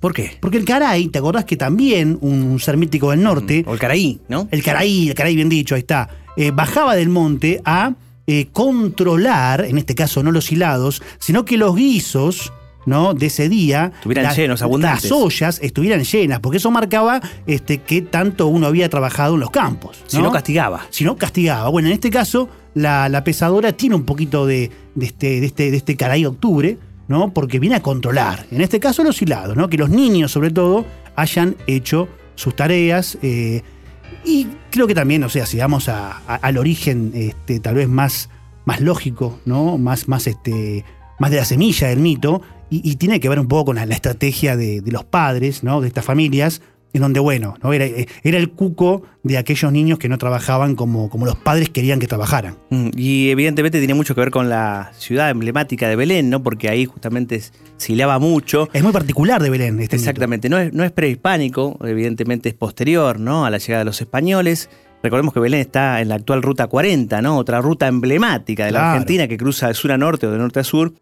¿Por 0.00 0.14
qué? 0.14 0.36
Porque 0.40 0.58
el 0.58 0.64
Caray, 0.64 1.08
¿te 1.08 1.18
acordás 1.18 1.44
que 1.44 1.56
también 1.56 2.18
un 2.20 2.60
ser 2.60 2.76
mítico 2.76 3.10
del 3.10 3.22
norte. 3.22 3.64
Mm, 3.66 3.68
o 3.68 3.72
el 3.74 3.80
Caraí, 3.80 4.20
¿no? 4.28 4.48
El 4.50 4.62
Caraí, 4.62 5.08
el 5.08 5.14
Caraí, 5.14 5.34
bien 5.34 5.48
dicho, 5.48 5.74
ahí 5.74 5.80
está. 5.80 6.08
Eh, 6.36 6.52
bajaba 6.52 6.94
del 6.94 7.08
monte 7.08 7.60
a 7.64 7.94
eh, 8.26 8.48
controlar, 8.52 9.64
en 9.64 9.78
este 9.78 9.94
caso 9.94 10.22
no 10.22 10.30
los 10.30 10.52
hilados, 10.52 11.02
sino 11.18 11.44
que 11.44 11.56
los 11.56 11.74
guisos. 11.74 12.52
¿no? 12.86 13.12
de 13.12 13.26
ese 13.26 13.50
día 13.50 13.92
estuvieran 13.96 14.34
llenos, 14.34 14.62
abundantes. 14.62 15.10
Las 15.10 15.12
ollas 15.12 15.58
estuvieran 15.62 16.04
llenas, 16.04 16.40
porque 16.40 16.56
eso 16.56 16.70
marcaba 16.70 17.20
este, 17.46 17.82
que 17.82 18.00
tanto 18.00 18.46
uno 18.46 18.66
había 18.66 18.88
trabajado 18.88 19.34
en 19.34 19.40
los 19.40 19.50
campos. 19.50 20.02
Si 20.06 20.16
no 20.22 20.32
castigaba. 20.32 20.86
Si 20.88 21.04
no 21.04 21.14
castigaba. 21.18 21.68
Bueno, 21.68 21.88
en 21.88 21.94
este 21.94 22.08
caso, 22.08 22.48
la, 22.72 23.10
la 23.10 23.24
pesadora 23.24 23.72
tiene 23.72 23.94
un 23.94 24.04
poquito 24.04 24.46
de, 24.46 24.70
de 24.94 25.04
este, 25.04 25.38
de 25.38 25.46
este, 25.46 25.70
de 25.70 25.76
este 25.76 25.98
caray 25.98 26.24
octubre, 26.24 26.78
¿no? 27.08 27.32
Porque 27.32 27.58
viene 27.58 27.76
a 27.76 27.82
controlar, 27.82 28.46
en 28.50 28.60
este 28.60 28.78
caso 28.78 29.02
los 29.02 29.20
hilados, 29.20 29.56
¿no? 29.56 29.68
Que 29.68 29.78
los 29.78 29.90
niños, 29.90 30.30
sobre 30.30 30.50
todo, 30.50 30.84
hayan 31.16 31.56
hecho 31.66 32.08
sus 32.34 32.54
tareas. 32.54 33.18
Eh, 33.22 33.62
y 34.24 34.46
creo 34.70 34.86
que 34.86 34.94
también, 34.94 35.24
o 35.24 35.28
sea, 35.28 35.46
si 35.46 35.58
vamos 35.58 35.88
al 35.88 36.58
origen 36.58 37.12
este, 37.14 37.60
tal 37.60 37.74
vez 37.74 37.88
más, 37.88 38.28
más 38.64 38.80
lógico, 38.80 39.40
¿no? 39.44 39.78
Más, 39.78 40.08
más, 40.08 40.26
este, 40.26 40.84
más 41.18 41.30
de 41.30 41.38
la 41.38 41.44
semilla 41.44 41.88
del 41.88 41.98
mito, 41.98 42.42
y, 42.70 42.96
tiene 42.96 43.18
que 43.18 43.30
ver 43.30 43.40
un 43.40 43.48
poco 43.48 43.66
con 43.66 43.76
la, 43.76 43.84
estrategia 43.84 44.54
de, 44.54 44.82
de, 44.82 44.92
los 44.92 45.02
padres, 45.02 45.64
¿no? 45.64 45.80
De 45.80 45.88
estas 45.88 46.04
familias, 46.04 46.60
en 46.92 47.02
donde, 47.02 47.20
bueno, 47.20 47.54
¿no? 47.62 47.72
era, 47.72 47.84
era, 47.84 48.38
el 48.38 48.50
cuco 48.50 49.02
de 49.22 49.36
aquellos 49.36 49.70
niños 49.72 49.98
que 49.98 50.08
no 50.08 50.16
trabajaban 50.18 50.74
como, 50.74 51.10
como 51.10 51.26
los 51.26 51.36
padres 51.36 51.68
querían 51.68 51.98
que 51.98 52.06
trabajaran. 52.06 52.56
Mm, 52.70 52.90
y 52.96 53.30
evidentemente 53.30 53.78
tiene 53.78 53.94
mucho 53.94 54.14
que 54.14 54.20
ver 54.20 54.30
con 54.30 54.48
la 54.48 54.90
ciudad 54.96 55.30
emblemática 55.30 55.88
de 55.88 55.96
Belén, 55.96 56.30
¿no? 56.30 56.42
Porque 56.42 56.68
ahí 56.68 56.86
justamente 56.86 57.42
se 57.76 57.92
hilaba 57.92 58.18
mucho. 58.18 58.68
Es 58.72 58.82
muy 58.82 58.92
particular 58.92 59.42
de 59.42 59.50
Belén. 59.50 59.80
Este 59.80 59.96
Exactamente, 59.96 60.48
no 60.48 60.58
es, 60.58 60.72
no 60.72 60.84
es 60.84 60.92
prehispánico, 60.92 61.78
evidentemente 61.84 62.48
es 62.48 62.54
posterior, 62.54 63.20
¿no? 63.20 63.44
A 63.44 63.50
la 63.50 63.58
llegada 63.58 63.80
de 63.80 63.86
los 63.86 64.00
españoles. 64.00 64.70
Recordemos 65.02 65.32
que 65.32 65.40
Belén 65.40 65.60
está 65.60 66.00
en 66.00 66.08
la 66.08 66.16
actual 66.16 66.42
Ruta 66.42 66.66
40, 66.66 67.22
¿no? 67.22 67.36
Otra 67.36 67.60
ruta 67.60 67.86
emblemática 67.86 68.64
de 68.64 68.72
la 68.72 68.92
Argentina 68.92 69.28
que 69.28 69.36
cruza 69.36 69.68
de 69.68 69.74
sur 69.74 69.92
a 69.92 69.98
norte 69.98 70.26
o 70.26 70.30
de 70.30 70.38
norte 70.38 70.60
a 70.60 70.64
sur. 70.64 70.92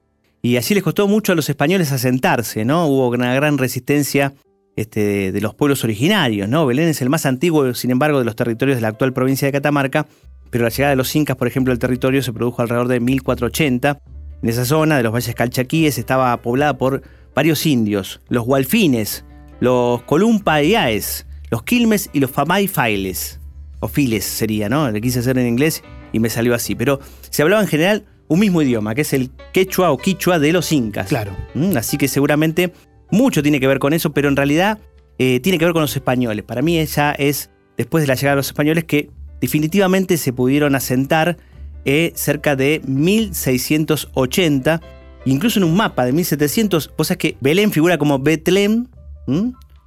Y 0.42 0.56
así 0.56 0.74
les 0.74 0.82
costó 0.82 1.08
mucho 1.08 1.32
a 1.32 1.34
los 1.34 1.48
españoles 1.48 1.92
asentarse, 1.92 2.64
¿no? 2.64 2.86
Hubo 2.86 3.08
una 3.08 3.34
gran 3.34 3.56
resistencia 3.56 4.34
este, 4.76 5.32
de, 5.32 5.40
los 5.40 5.54
pueblos 5.54 5.82
originarios. 5.84 6.48
¿no? 6.48 6.66
Belén 6.66 6.88
es 6.88 7.02
el 7.02 7.10
más 7.10 7.26
antiguo, 7.26 7.74
sin 7.74 7.90
embargo, 7.90 8.18
de 8.18 8.24
los 8.24 8.36
territorios 8.36 8.76
de 8.76 8.82
la 8.82 8.88
actual 8.88 9.12
provincia 9.12 9.46
de 9.46 9.52
Catamarca, 9.52 10.06
pero 10.50 10.64
la 10.64 10.70
llegada 10.70 10.90
de 10.90 10.96
los 10.96 11.14
incas, 11.16 11.36
por 11.36 11.48
ejemplo, 11.48 11.72
al 11.72 11.78
territorio 11.78 12.22
se 12.22 12.32
produjo 12.32 12.62
alrededor 12.62 12.88
de 12.88 13.00
1480. 13.00 14.00
En 14.42 14.48
esa 14.48 14.64
zona 14.64 14.96
de 14.96 15.02
los 15.02 15.12
valles 15.12 15.34
calchaquíes 15.34 15.98
estaba 15.98 16.36
poblada 16.40 16.78
por 16.78 17.02
varios 17.34 17.66
indios, 17.66 18.20
los 18.28 18.44
gualfines, 18.44 19.24
los 19.60 20.02
columpaiaes, 20.02 21.26
los 21.50 21.62
quilmes 21.62 22.10
y 22.12 22.20
los 22.20 22.30
famay-failes. 22.30 23.40
O 23.80 23.88
files 23.88 24.24
sería, 24.24 24.68
¿no? 24.68 24.90
Le 24.90 25.00
quise 25.00 25.18
hacer 25.18 25.36
en 25.38 25.46
inglés 25.46 25.82
y 26.12 26.20
me 26.20 26.30
salió 26.30 26.54
así. 26.54 26.74
Pero 26.74 27.00
se 27.30 27.42
hablaba 27.42 27.62
en 27.62 27.68
general 27.68 28.04
un 28.28 28.40
mismo 28.40 28.62
idioma, 28.62 28.94
que 28.94 29.02
es 29.02 29.12
el 29.12 29.30
quechua 29.52 29.90
o 29.90 29.98
quichua 29.98 30.38
de 30.38 30.52
los 30.52 30.72
incas. 30.72 31.08
Claro. 31.08 31.36
¿Mm? 31.54 31.76
Así 31.76 31.98
que 31.98 32.08
seguramente 32.08 32.72
mucho 33.10 33.42
tiene 33.42 33.60
que 33.60 33.66
ver 33.66 33.78
con 33.78 33.92
eso, 33.92 34.12
pero 34.12 34.28
en 34.28 34.36
realidad 34.36 34.78
eh, 35.18 35.40
tiene 35.40 35.58
que 35.58 35.64
ver 35.64 35.72
con 35.72 35.82
los 35.82 35.94
españoles. 35.94 36.44
Para 36.44 36.62
mí 36.62 36.78
ella 36.78 37.12
es, 37.12 37.50
después 37.76 38.02
de 38.02 38.08
la 38.08 38.14
llegada 38.14 38.32
de 38.32 38.36
los 38.36 38.46
españoles, 38.46 38.84
que 38.84 39.10
definitivamente 39.40 40.16
se 40.16 40.32
pudieron 40.32 40.74
asentar 40.74 41.36
eh, 41.84 42.12
cerca 42.14 42.56
de 42.56 42.80
1680. 42.86 44.80
Incluso 45.24 45.58
en 45.58 45.64
un 45.64 45.76
mapa 45.76 46.04
de 46.04 46.12
1700, 46.12 46.92
vos 46.96 47.08
sabés 47.08 47.18
que 47.18 47.36
Belén 47.40 47.72
figura 47.72 47.98
como 47.98 48.18
Betlem 48.18 48.86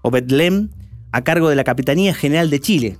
o 0.02 0.12
Betlem 0.12 0.70
a 1.12 1.24
cargo 1.24 1.50
de 1.50 1.56
la 1.56 1.64
Capitanía 1.64 2.14
General 2.14 2.50
de 2.50 2.60
Chile. 2.60 2.98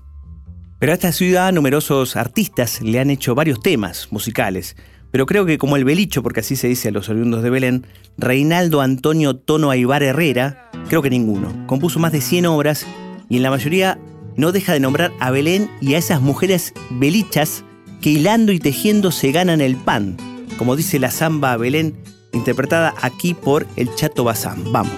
Pero 0.80 0.94
a 0.94 0.96
esta 0.96 1.12
ciudad 1.12 1.52
numerosos 1.52 2.16
artistas 2.16 2.82
le 2.82 3.00
han 3.00 3.10
hecho 3.10 3.36
varios 3.36 3.62
temas 3.62 4.08
musicales. 4.12 4.78
Pero 5.12 5.26
creo 5.26 5.46
que 5.46 5.58
como 5.58 5.76
el 5.76 5.86
Belicho, 5.86 6.22
porque 6.22 6.42
así 6.42 6.56
se 6.56 6.68
dice 6.68 6.90
a 6.90 6.92
los 6.92 7.10
oriundos 7.10 7.42
de 7.42 7.50
Belén, 7.50 7.86
Reinaldo 8.18 8.82
Antonio 8.82 9.36
Tono 9.36 9.72
Aibar 9.72 10.04
Herrera, 10.04 10.70
creo 10.88 11.02
que 11.02 11.10
ninguno. 11.10 11.66
Compuso 11.68 12.00
más 12.00 12.12
de 12.12 12.22
100 12.22 12.46
obras 12.46 12.86
y 13.28 13.38
en 13.38 13.44
la 13.44 13.50
mayoría 13.50 14.00
no 14.36 14.52
deja 14.52 14.74
de 14.74 14.80
nombrar 14.80 15.12
a 15.20 15.32
Belén 15.32 15.70
y 15.82 15.96
a 15.96 15.98
esas 15.98 16.22
mujeres 16.22 16.74
belichas 16.92 17.64
que 18.02 18.12
hilando 18.12 18.52
y 18.52 18.60
tejiendo 18.60 19.12
se 19.12 19.32
ganan 19.32 19.62
el 19.62 19.76
pan, 19.76 20.16
como 20.58 20.76
dice 20.76 21.00
la 21.00 21.12
samba 21.12 21.58
Belén, 21.58 21.96
interpretada 22.32 22.94
aquí 23.02 23.34
por 23.34 23.68
el 23.76 23.94
Chato 23.96 24.24
Bazán. 24.24 24.72
Vamos. 24.72 24.94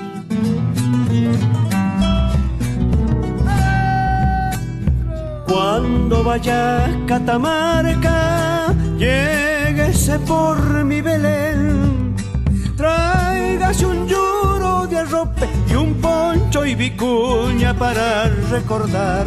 Cuando 5.47 6.23
vayas 6.23 6.89
Catamarca, 7.07 8.75
Por 10.19 10.83
mi 10.83 11.01
Belén, 11.01 12.15
tráigase 12.75 13.85
un 13.85 14.07
lloro 14.07 14.85
de 14.87 14.97
arrope 14.97 15.47
y 15.69 15.73
un 15.75 15.95
poncho 15.95 16.65
y 16.65 16.75
vicuña 16.75 17.73
para 17.73 18.27
recordar 18.49 19.25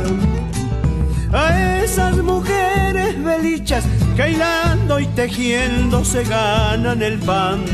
a 1.32 1.80
esas 1.82 2.16
mujeres 2.18 3.22
belichas 3.22 3.84
que 4.14 4.32
hilando 4.32 5.00
y 5.00 5.06
tejiendo 5.06 6.04
se 6.04 6.24
ganan 6.24 7.02
el 7.02 7.18
pan. 7.18 7.64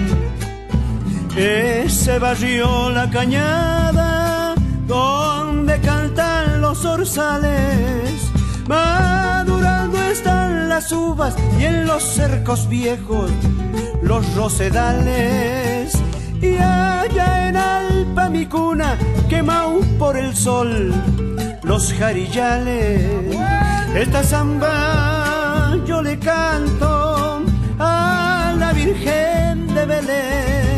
Ese 1.36 2.18
barrio 2.18 2.90
La 2.90 3.10
Cañada, 3.10 4.54
donde 4.86 5.78
cantan 5.80 6.60
los 6.60 6.84
orzales, 6.84 8.29
madurando 8.70 10.00
están 10.00 10.68
las 10.68 10.92
uvas 10.92 11.34
y 11.58 11.64
en 11.64 11.86
los 11.86 12.02
cercos 12.04 12.68
viejos 12.68 13.28
los 14.00 14.22
rosedales. 14.36 15.92
Y 16.40 16.54
allá 16.56 17.48
en 17.48 17.56
Alpa 17.56 18.28
mi 18.28 18.46
cuna, 18.46 18.96
quemado 19.28 19.80
por 19.98 20.16
el 20.16 20.36
sol, 20.36 20.94
los 21.64 21.92
jarillales. 21.92 23.10
Esta 23.94 24.22
samba 24.22 25.76
yo 25.84 26.00
le 26.00 26.16
canto 26.18 27.42
a 27.78 28.54
la 28.56 28.72
Virgen 28.72 29.74
de 29.74 29.84
Belén 29.84 30.69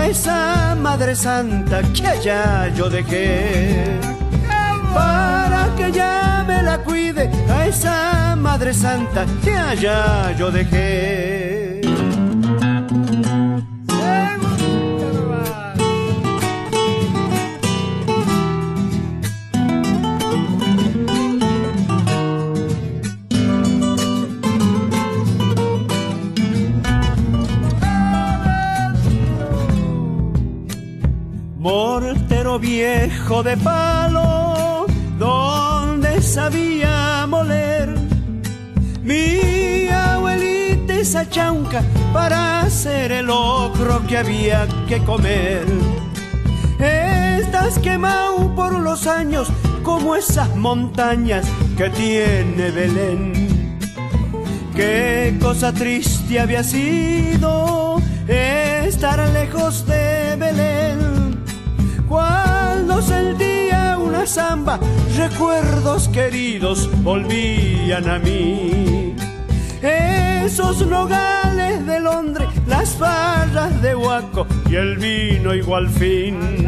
a 0.00 0.06
esa 0.08 0.74
Madre 0.74 1.14
Santa 1.14 1.82
que 1.92 2.06
allá 2.06 2.68
yo 2.74 2.88
dejé 2.88 3.98
para 4.94 5.74
que 5.76 5.92
ya 5.92 6.44
me 6.46 6.62
la 6.62 6.78
cuide 6.78 7.30
a 7.48 7.66
esa 7.66 8.34
Madre 8.36 8.72
Santa 8.72 9.26
que 9.44 9.54
allá 9.54 10.32
yo 10.38 10.50
dejé. 10.50 11.59
Viejo 32.58 33.42
de 33.42 33.56
palo, 33.56 34.86
donde 35.18 36.20
sabía 36.20 37.26
moler. 37.28 37.94
Mi 39.02 39.88
abuelita 39.88 40.94
esa 40.94 41.28
chaunca 41.28 41.82
para 42.12 42.62
hacer 42.62 43.12
el 43.12 43.30
ocro 43.30 44.06
que 44.06 44.18
había 44.18 44.66
que 44.88 44.98
comer. 45.04 45.64
Estás 46.78 47.78
quemado 47.78 48.54
por 48.54 48.72
los 48.72 49.06
años 49.06 49.48
como 49.82 50.16
esas 50.16 50.54
montañas 50.56 51.46
que 51.76 51.90
tiene 51.90 52.70
Belén. 52.70 53.78
Qué 54.74 55.36
cosa 55.40 55.72
triste 55.72 56.40
había 56.40 56.64
sido 56.64 58.00
estar 58.26 59.18
lejos 59.30 59.86
de 59.86 59.99
recuerdos 65.20 66.08
queridos 66.08 66.88
volvían 67.02 68.08
a 68.08 68.18
mí. 68.18 69.14
Esos 69.82 70.86
nogales 70.86 71.84
de 71.86 72.00
Londres, 72.00 72.48
las 72.66 72.90
fallas 72.96 73.82
de 73.82 73.94
Huaco 73.94 74.46
y 74.70 74.76
el 74.76 74.96
vino 74.96 75.54
igual 75.54 75.88
fin. 75.90 76.66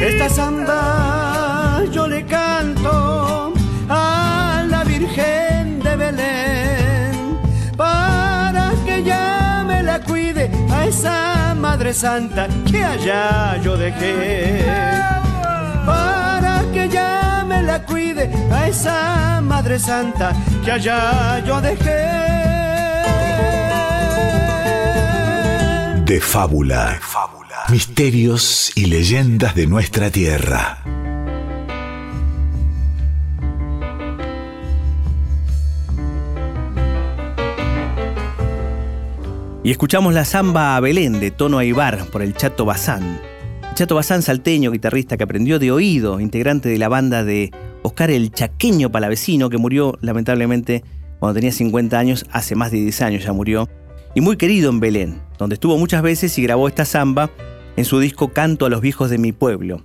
Esta 0.00 0.28
samba 0.28 1.82
yo 1.92 2.06
le 2.06 2.24
canto 2.24 3.52
a 3.88 4.64
la 4.68 4.84
Virgen 4.84 5.80
de 5.80 5.96
Belén 5.96 7.38
para 7.76 8.72
que 8.84 9.02
ya 9.02 9.64
me 9.66 9.82
la 9.82 10.00
cuide 10.00 10.50
a 10.70 10.86
esa 10.86 11.54
Madre 11.54 11.92
Santa 11.92 12.46
que 12.70 12.84
allá 12.84 13.60
yo 13.62 13.76
dejé. 13.76 15.25
La 17.66 17.82
cuide 17.82 18.30
a 18.52 18.68
esa 18.68 19.40
Madre 19.42 19.78
Santa 19.78 20.32
que 20.64 20.70
allá 20.70 21.44
yo 21.44 21.60
dejé. 21.60 22.06
De 26.04 26.20
fábula. 26.20 26.92
De 26.92 27.00
fábula. 27.00 27.56
Misterios 27.68 28.72
y 28.76 28.86
leyendas 28.86 29.54
de 29.54 29.66
nuestra 29.66 30.10
tierra. 30.10 30.78
Y 39.64 39.72
escuchamos 39.72 40.14
la 40.14 40.24
samba 40.24 40.76
a 40.76 40.80
Belén 40.80 41.18
de 41.18 41.32
Tono 41.32 41.58
Aibar 41.58 42.06
por 42.12 42.22
el 42.22 42.34
Chato 42.36 42.64
Bazán. 42.64 43.20
Chato 43.76 43.94
Bazán, 43.94 44.22
salteño, 44.22 44.70
guitarrista 44.70 45.18
que 45.18 45.24
aprendió 45.24 45.58
de 45.58 45.70
oído, 45.70 46.18
integrante 46.18 46.70
de 46.70 46.78
la 46.78 46.88
banda 46.88 47.24
de 47.24 47.50
Oscar 47.82 48.10
el 48.10 48.30
Chaqueño 48.30 48.90
Palavecino, 48.90 49.50
que 49.50 49.58
murió 49.58 49.98
lamentablemente 50.00 50.82
cuando 51.18 51.34
tenía 51.34 51.52
50 51.52 51.98
años, 51.98 52.24
hace 52.32 52.54
más 52.54 52.70
de 52.70 52.78
10 52.78 53.02
años 53.02 53.24
ya 53.24 53.34
murió, 53.34 53.68
y 54.14 54.22
muy 54.22 54.38
querido 54.38 54.70
en 54.70 54.80
Belén, 54.80 55.20
donde 55.38 55.56
estuvo 55.56 55.76
muchas 55.76 56.00
veces 56.00 56.38
y 56.38 56.42
grabó 56.42 56.68
esta 56.68 56.86
samba 56.86 57.30
en 57.76 57.84
su 57.84 58.00
disco 58.00 58.32
Canto 58.32 58.64
a 58.64 58.70
los 58.70 58.80
viejos 58.80 59.10
de 59.10 59.18
mi 59.18 59.32
pueblo. 59.32 59.82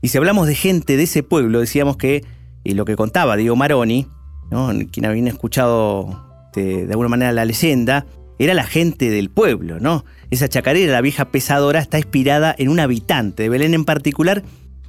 Y 0.00 0.10
si 0.10 0.18
hablamos 0.18 0.46
de 0.46 0.54
gente 0.54 0.96
de 0.96 1.02
ese 1.02 1.24
pueblo, 1.24 1.58
decíamos 1.58 1.96
que, 1.96 2.24
lo 2.64 2.84
que 2.84 2.94
contaba 2.94 3.34
Diego 3.34 3.56
Maroni, 3.56 4.06
quien 4.92 5.06
había 5.06 5.26
escuchado 5.26 6.24
de, 6.54 6.86
alguna 6.88 7.08
manera 7.08 7.32
la 7.32 7.44
leyenda, 7.44 8.06
era 8.38 8.54
la 8.54 8.64
gente 8.64 9.10
del 9.10 9.28
pueblo, 9.28 9.80
¿no? 9.80 10.04
Esa 10.34 10.48
chacarera, 10.48 10.92
la 10.92 11.00
vieja 11.00 11.26
pesadora, 11.26 11.78
está 11.78 11.96
inspirada 11.96 12.56
en 12.58 12.68
un 12.68 12.80
habitante 12.80 13.44
de 13.44 13.48
Belén 13.48 13.72
en 13.72 13.84
particular, 13.84 14.42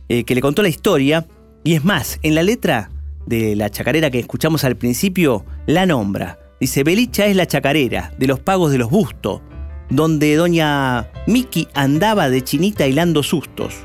eh, 0.10 0.24
que 0.24 0.34
le 0.34 0.42
contó 0.42 0.64
la 0.64 0.70
historia, 0.70 1.28
y 1.64 1.76
es 1.76 1.86
más, 1.86 2.18
en 2.24 2.34
la 2.34 2.42
letra 2.42 2.90
de 3.28 3.56
la 3.56 3.70
chacarera 3.70 4.10
que 4.10 4.18
escuchamos 4.18 4.64
al 4.64 4.76
principio, 4.76 5.46
la 5.68 5.86
nombra. 5.86 6.40
Dice, 6.60 6.84
Belicha 6.84 7.28
es 7.28 7.36
la 7.36 7.46
chacarera, 7.46 8.12
de 8.18 8.26
los 8.26 8.40
pagos 8.40 8.72
de 8.72 8.80
los 8.80 8.90
bustos, 8.90 9.42
donde 9.92 10.36
doña 10.36 11.12
Miki 11.28 11.68
andaba 11.76 12.32
de 12.32 12.44
chinita 12.44 12.88
hilando 12.88 13.22
sustos. 13.22 13.76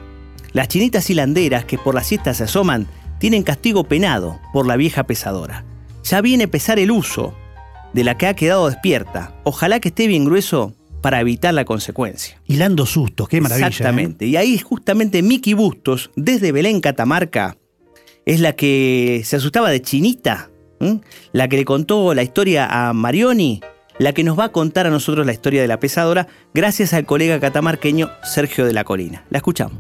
Las 0.55 0.69
chinitas 0.69 1.11
hilanderas 1.11 1.67
que 1.67 1.77
por 1.77 1.95
la 1.95 2.03
siesta 2.03 2.33
se 2.33 2.45
asoman 2.45 2.87
tienen 3.19 3.43
castigo 3.43 3.85
penado 3.85 4.41
por 4.55 4.67
la 4.67 4.77
vieja 4.77 5.03
pesadora. 5.03 5.67
Ya 6.05 6.23
viene 6.23 6.49
pesar 6.49 6.79
el 6.79 6.91
uso 6.91 7.35
de 7.93 8.03
la 8.03 8.17
que 8.17 8.29
ha 8.29 8.35
quedado 8.35 8.71
despierta. 8.71 9.35
Ojalá 9.45 9.79
que 9.79 9.89
esté 9.89 10.07
bien 10.07 10.25
grueso 10.25 10.75
para 11.01 11.21
evitar 11.21 11.55
la 11.55 11.65
consecuencia. 11.65 12.41
Hilando 12.47 12.87
sustos, 12.87 13.29
qué 13.29 13.41
maravilla. 13.41 13.67
¿eh? 13.67 13.71
Exactamente. 13.71 14.27
Y 14.27 14.37
ahí 14.37 14.59
justamente 14.59 15.23
Miki 15.23 15.55
Bustos, 15.55 16.11
desde 16.17 16.53
Belén, 16.53 16.81
Catamarca, 16.81 17.57
es 18.27 18.41
la 18.41 18.55
que 18.55 19.23
se 19.25 19.37
asustaba 19.37 19.71
de 19.71 19.83
chinita, 19.83 20.51
la 21.33 21.49
que 21.49 21.57
le 21.57 21.65
contó 21.65 22.15
la 22.15 22.23
historia 22.23 22.67
a 22.67 22.93
Marioni 22.93 23.61
la 24.01 24.15
que 24.15 24.25
nos 24.25 24.39
va 24.39 24.45
a 24.45 24.49
contar 24.53 24.87
a 24.87 24.91
nosotros 24.91 25.27
la 25.27 25.33
historia 25.33 25.61
de 25.61 25.69
la 25.69 25.79
pesadora, 25.79 26.27
gracias 26.55 26.95
al 26.95 27.05
colega 27.05 27.39
catamarqueño 27.39 28.11
Sergio 28.25 28.65
de 28.65 28.73
la 28.73 28.83
Colina. 28.83 29.27
La 29.29 29.37
escuchamos. 29.37 29.79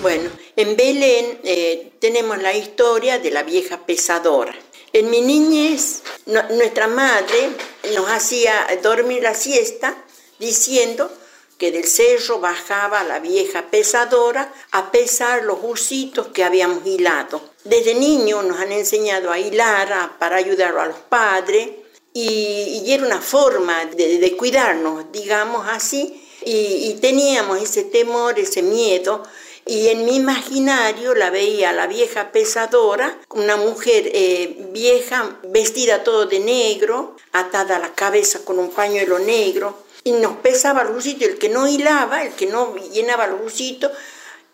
Bueno, 0.00 0.30
en 0.54 0.76
Belén 0.76 1.40
eh, 1.42 1.90
tenemos 2.00 2.40
la 2.40 2.54
historia 2.54 3.18
de 3.18 3.32
la 3.32 3.42
vieja 3.42 3.84
pesadora. 3.86 4.54
En 4.98 5.10
mi 5.10 5.20
niñez, 5.20 6.02
nuestra 6.24 6.86
madre 6.86 7.50
nos 7.94 8.08
hacía 8.08 8.66
dormir 8.82 9.22
la 9.22 9.34
siesta 9.34 9.94
diciendo 10.38 11.10
que 11.58 11.70
del 11.70 11.84
cerro 11.84 12.40
bajaba 12.40 13.04
la 13.04 13.18
vieja 13.18 13.70
pesadora 13.70 14.50
a 14.70 14.90
pesar 14.90 15.42
los 15.42 15.58
husitos 15.62 16.28
que 16.28 16.44
habíamos 16.44 16.86
hilado. 16.86 17.42
Desde 17.64 17.94
niños 17.94 18.42
nos 18.46 18.58
han 18.58 18.72
enseñado 18.72 19.30
a 19.30 19.38
hilar 19.38 20.16
para 20.18 20.36
ayudar 20.36 20.74
a 20.78 20.86
los 20.86 20.96
padres, 20.96 21.68
y, 22.14 22.90
era 22.90 23.04
una 23.04 23.20
forma 23.20 23.84
de, 23.84 24.34
cuidarnos, 24.34 25.12
digamos 25.12 25.66
así, 25.68 26.26
y, 26.42 26.94
teníamos 27.02 27.60
ese 27.60 27.84
temor, 27.84 28.38
ese 28.38 28.62
miedo. 28.62 29.22
Y 29.66 29.88
en 29.88 30.04
mi 30.04 30.14
imaginario 30.14 31.14
la 31.14 31.30
veía 31.30 31.72
la 31.72 31.88
vieja 31.88 32.30
pesadora, 32.30 33.18
una 33.30 33.56
mujer 33.56 34.08
eh, 34.14 34.68
vieja, 34.70 35.40
vestida 35.42 36.04
todo 36.04 36.26
de 36.26 36.38
negro, 36.38 37.16
atada 37.32 37.76
a 37.76 37.80
la 37.80 37.92
cabeza 37.92 38.44
con 38.44 38.60
un 38.60 38.70
pañuelo 38.70 39.18
negro, 39.18 39.76
y 40.04 40.12
nos 40.12 40.36
pesaba 40.36 40.82
el 40.82 40.88
busito, 40.88 41.24
el 41.24 41.36
que 41.36 41.48
no 41.48 41.66
hilaba, 41.66 42.22
el 42.22 42.32
que 42.34 42.46
no 42.46 42.76
llenaba 42.76 43.24
el 43.24 43.32
busito, 43.32 43.90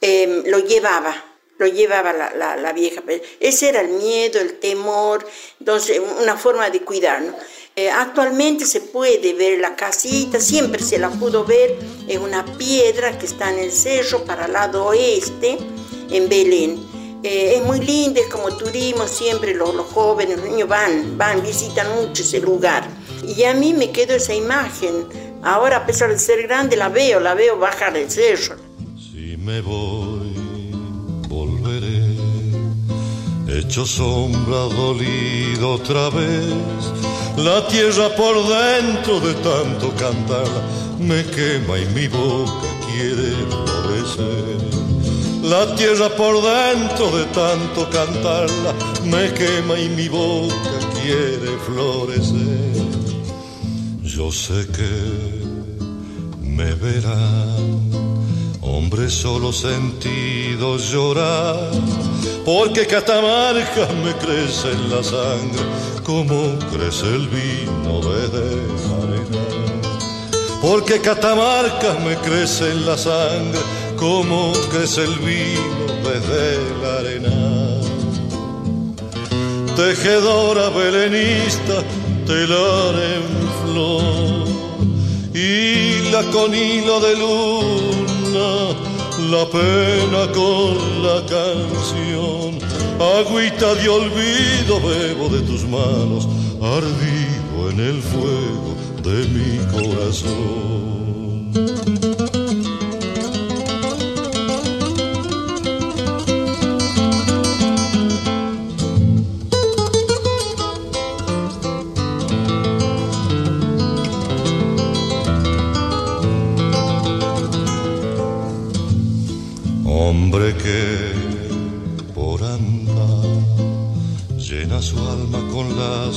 eh, 0.01 0.45
lo 0.47 0.59
llevaba 0.61 1.15
lo 1.59 1.69
llevaba 1.69 2.13
la, 2.13 2.57
la, 2.57 2.73
vieja. 2.73 3.03
Ese 3.39 3.69
era 3.69 3.83
el 3.83 3.89
miedo, 3.89 4.41
el 4.41 4.59
temor, 4.59 5.25
entonces 5.61 6.01
una 6.21 6.37
forma 6.37 6.69
de 6.71 6.81
cuidarnos. 6.81 7.37
Eh, 7.75 7.91
actualmente 7.91 8.67
se 8.67 8.81
puede 8.81 9.33
ver 9.33 9.59
la 9.59 9.75
casita, 9.77 10.39
siempre 10.41 10.83
se 10.83 10.99
la 10.99 11.09
pudo 11.09 11.45
ver, 11.45 11.79
en 12.07 12.21
una 12.21 12.45
piedra 12.45 13.19
que 13.19 13.25
está 13.25 13.51
en 13.51 13.59
el 13.61 13.73
cerro 13.73 14.25
para 14.25 14.45
el 14.45 14.53
lado 14.53 14.85
oeste, 14.87 15.57
en 16.11 16.29
Belén. 16.29 16.79
Eh, 17.23 17.55
es 17.57 17.65
muy 17.65 17.81
lindo, 17.81 18.21
es 18.21 18.27
como 18.27 18.55
turismo, 18.57 19.07
siempre 19.07 19.55
los, 19.55 19.71
jóvenes, 19.87 20.39
los 20.39 20.51
niños 20.51 20.69
van, 20.69 21.17
van, 21.17 21.43
visitan 21.43 21.87
mucho 21.95 22.23
ese 22.23 22.41
lugar. 22.41 22.87
Y 23.27 23.45
a 23.45 23.55
mí 23.55 23.73
me 23.73 23.91
quedó 23.91 24.15
esa 24.15 24.35
imagen. 24.35 25.07
Ahora, 25.43 25.79
a 25.79 25.87
pesar 25.87 26.11
de 26.11 26.19
ser 26.19 26.43
grande, 26.43 26.77
la 26.77 26.91
veo, 26.91 27.21
la 27.21 27.35
veo 27.35 27.59
bajar 27.59 27.95
del 27.95 28.11
cerro. 28.11 28.57
Si 28.97 29.37
me 29.39 29.61
voy 29.63 30.33
hecho 33.59 33.85
sombra 33.85 34.59
dolido 34.75 35.75
otra 35.75 36.11
vez. 36.11 37.22
La 37.37 37.67
tierra 37.67 38.15
por 38.15 38.37
dentro 38.47 39.19
de 39.21 39.33
tanto 39.35 39.91
cantar 39.97 40.47
me 40.99 41.25
quema 41.25 41.79
y 41.79 41.87
mi 41.95 42.07
boca 42.07 42.69
quiere 42.87 43.33
florecer. 43.49 44.83
La 45.43 45.75
tierra 45.75 46.09
por 46.11 46.35
dentro 46.43 47.11
de 47.17 47.25
tanto 47.27 47.89
cantarla 47.91 48.75
me 49.05 49.33
quema 49.33 49.79
y 49.79 49.89
mi 49.89 50.09
boca 50.09 50.79
quiere 51.03 51.57
florecer. 51.67 52.73
Yo 54.03 54.31
sé 54.31 54.67
que 54.69 55.63
me 56.43 56.75
verán 56.75 57.92
hombre 58.73 59.11
solo 59.11 59.53
sentido 59.53 60.79
llorar, 60.79 61.71
porque 62.45 62.87
Catamarca 62.87 63.87
me 64.03 64.15
crece 64.15 64.71
en 64.71 64.91
la 64.91 65.03
sangre 65.03 65.63
como 66.03 66.59
crece 66.73 67.07
el 67.07 67.29
vino 67.29 68.01
desde 68.01 68.47
la 68.89 68.97
arena. 69.05 69.43
Porque 70.63 71.01
Catamarca 71.01 71.99
me 72.05 72.17
crece 72.17 72.71
en 72.71 72.87
la 72.87 72.97
sangre 72.97 73.61
como 73.97 74.53
crece 74.71 75.05
el 75.05 75.17
vino 75.19 75.87
desde 76.09 76.59
la 76.83 76.99
arena. 77.01 77.81
Tejedora 79.77 80.71
belenista, 80.71 81.83
telar 82.27 82.95
en 83.17 83.25
flor, 83.63 84.47
y 85.35 86.11
la 86.11 86.23
con 86.31 86.55
hilo 86.55 87.01
de 87.01 87.17
luz 87.17 88.02
la 88.33 89.45
pena 89.51 90.33
con 90.33 91.03
la 91.03 91.21
canción. 91.27 92.59
Agüita 93.19 93.75
de 93.75 93.89
olvido 93.89 94.81
bebo 94.81 95.29
de 95.29 95.41
tus 95.43 95.65
manos, 95.65 96.29
ardido 96.61 97.71
en 97.71 97.81
el 97.81 98.03
fuego 98.03 98.77
de 99.03 99.27
mi 99.29 99.59
corazón. 99.73 100.53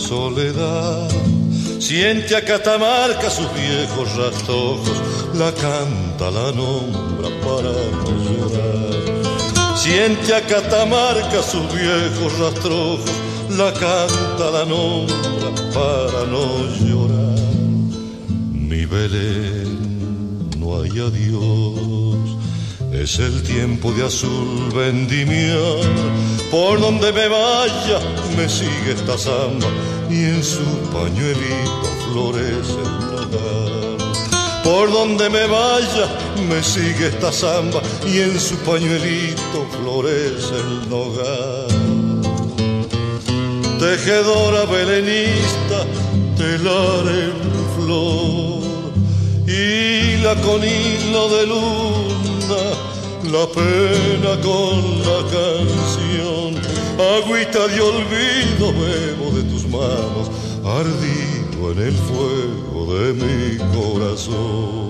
Soledad. 0.08 1.10
Siente 1.80 2.36
a 2.36 2.44
Catamarca 2.44 3.30
sus 3.30 3.48
viejos 3.54 4.16
rastojos, 4.16 4.98
la 5.34 5.52
canta, 5.52 6.30
la 6.32 6.52
nombra 6.52 7.30
para 7.46 7.74
no 7.98 8.12
llorar. 8.28 9.78
Siente 9.78 10.34
a 10.36 10.42
Catamarca 10.42 11.42
sus 11.42 11.66
viejos 11.74 12.38
rastrojos, 12.40 13.12
la 13.50 13.72
canta, 13.74 14.52
la 14.52 14.66
nombra 14.66 15.50
para 15.74 16.26
no 16.34 16.46
llorar. 16.80 17.40
Mi 18.52 18.86
Belén, 18.86 20.50
no 20.60 20.82
hay 20.82 20.92
adiós 21.00 22.45
es 23.02 23.20
el 23.20 23.44
tiempo 23.44 23.92
de 23.92 24.06
azul 24.06 24.72
vendimiar. 24.74 25.82
Por 26.52 26.80
donde 26.80 27.12
me 27.12 27.28
vaya 27.28 28.00
me 28.38 28.48
sigue 28.48 28.94
esta 28.94 29.18
samba 29.18 29.68
y 30.10 30.24
en 30.24 30.44
su 30.44 30.64
pañuelito 30.94 31.88
florece 32.10 32.80
el 32.86 33.00
nogal. 33.12 33.98
Por 34.64 34.92
donde 34.92 35.30
me 35.30 35.46
vaya 35.48 36.08
me 36.50 36.64
sigue 36.64 37.08
esta 37.08 37.32
samba 37.32 37.82
y 38.08 38.20
en 38.22 38.40
su 38.40 38.56
pañuelito 38.58 39.68
florece 39.72 40.56
el 40.56 40.90
nogal. 40.90 41.68
Tejedora 43.80 44.66
belenista, 44.66 45.86
telar 46.38 47.06
en 47.08 47.34
flor 47.76 48.66
y 49.48 50.18
la 50.24 50.36
con 50.42 50.64
hilo 50.64 51.30
de 51.30 51.46
la 52.48 53.46
pena 53.54 54.40
con 54.42 55.00
la 55.00 55.20
canción. 55.32 56.56
Agüita 56.98 57.68
de 57.68 57.82
olvido 57.82 58.72
bebo 58.74 59.32
de 59.36 59.44
tus 59.44 59.68
manos, 59.68 60.32
ardido 60.64 61.72
en 61.72 61.80
el 61.80 61.94
fuego 61.94 62.96
de 62.96 63.14
mi 63.14 63.58
corazón. 63.74 64.86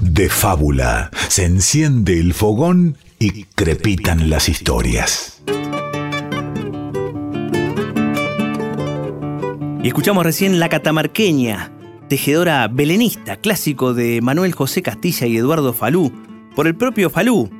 De 0.00 0.28
fábula 0.28 1.10
se 1.28 1.44
enciende 1.44 2.18
el 2.20 2.34
fogón 2.34 2.98
y 3.18 3.44
crepitan 3.44 4.30
las 4.30 4.48
historias. 4.48 5.42
Y 9.82 9.88
escuchamos 9.88 10.24
recién 10.24 10.60
La 10.60 10.70
Catamarqueña, 10.70 11.73
tejedora 12.08 12.68
belenista, 12.68 13.36
clásico 13.36 13.94
de 13.94 14.20
Manuel 14.20 14.52
José 14.52 14.82
Castilla 14.82 15.26
y 15.26 15.36
Eduardo 15.36 15.72
Falú, 15.72 16.12
por 16.54 16.66
el 16.66 16.74
propio 16.74 17.10
Falú. 17.10 17.50